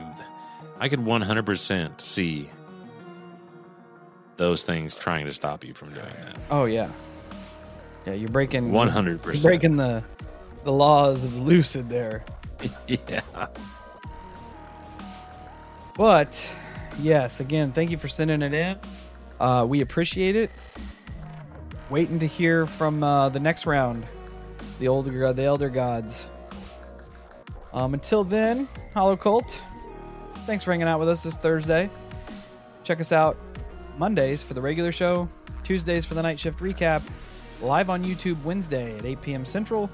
I 0.78 0.88
could 0.88 1.04
one 1.04 1.22
hundred 1.22 1.46
percent 1.46 2.00
see 2.00 2.50
those 4.36 4.62
things 4.62 4.94
trying 4.94 5.26
to 5.26 5.32
stop 5.32 5.64
you 5.64 5.74
from 5.74 5.92
doing 5.92 6.06
that. 6.06 6.36
oh 6.50 6.64
yeah 6.64 6.90
yeah 8.06 8.14
you're 8.14 8.28
breaking 8.28 8.72
one 8.72 8.88
hundred 8.88 9.22
percent. 9.22 9.44
breaking 9.44 9.76
the 9.76 10.02
the 10.64 10.72
laws 10.72 11.24
of 11.24 11.38
lucid 11.38 11.88
there. 11.88 12.24
Yeah. 12.86 13.20
But 15.96 16.54
yes, 17.00 17.40
again, 17.40 17.72
thank 17.72 17.90
you 17.90 17.96
for 17.96 18.08
sending 18.08 18.42
it 18.42 18.54
in. 18.54 18.78
Uh, 19.40 19.66
we 19.68 19.80
appreciate 19.80 20.36
it. 20.36 20.50
Waiting 21.90 22.18
to 22.20 22.26
hear 22.26 22.64
from 22.66 23.02
uh, 23.02 23.28
the 23.28 23.40
next 23.40 23.66
round, 23.66 24.06
the 24.78 24.88
older 24.88 25.32
the 25.32 25.42
elder 25.42 25.68
gods. 25.68 26.30
Um, 27.72 27.94
until 27.94 28.24
then, 28.24 28.68
Hollow 28.94 29.16
Cult. 29.16 29.62
Thanks 30.46 30.64
for 30.64 30.70
hanging 30.72 30.88
out 30.88 30.98
with 31.00 31.08
us 31.08 31.22
this 31.22 31.36
Thursday. 31.36 31.90
Check 32.84 33.00
us 33.00 33.12
out 33.12 33.36
Mondays 33.98 34.42
for 34.42 34.54
the 34.54 34.60
regular 34.60 34.92
show, 34.92 35.28
Tuesdays 35.62 36.04
for 36.04 36.14
the 36.14 36.22
night 36.22 36.38
shift 36.38 36.58
recap, 36.60 37.02
live 37.60 37.90
on 37.90 38.04
YouTube 38.04 38.42
Wednesday 38.42 38.96
at 38.98 39.04
8 39.04 39.22
p.m. 39.22 39.44
Central, 39.44 39.90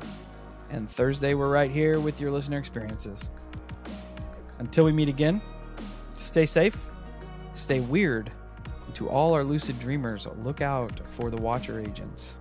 and 0.70 0.88
Thursday 0.88 1.34
we're 1.34 1.50
right 1.50 1.70
here 1.70 2.00
with 2.00 2.20
your 2.20 2.30
listener 2.30 2.58
experiences. 2.58 3.30
Until 4.58 4.84
we 4.84 4.92
meet 4.92 5.08
again, 5.08 5.40
stay 6.14 6.46
safe, 6.46 6.90
stay 7.52 7.80
weird, 7.80 8.30
and 8.86 8.94
to 8.94 9.08
all 9.08 9.34
our 9.34 9.44
lucid 9.44 9.78
dreamers, 9.78 10.26
look 10.42 10.60
out 10.60 11.06
for 11.08 11.30
the 11.30 11.36
Watcher 11.36 11.80
agents. 11.80 12.38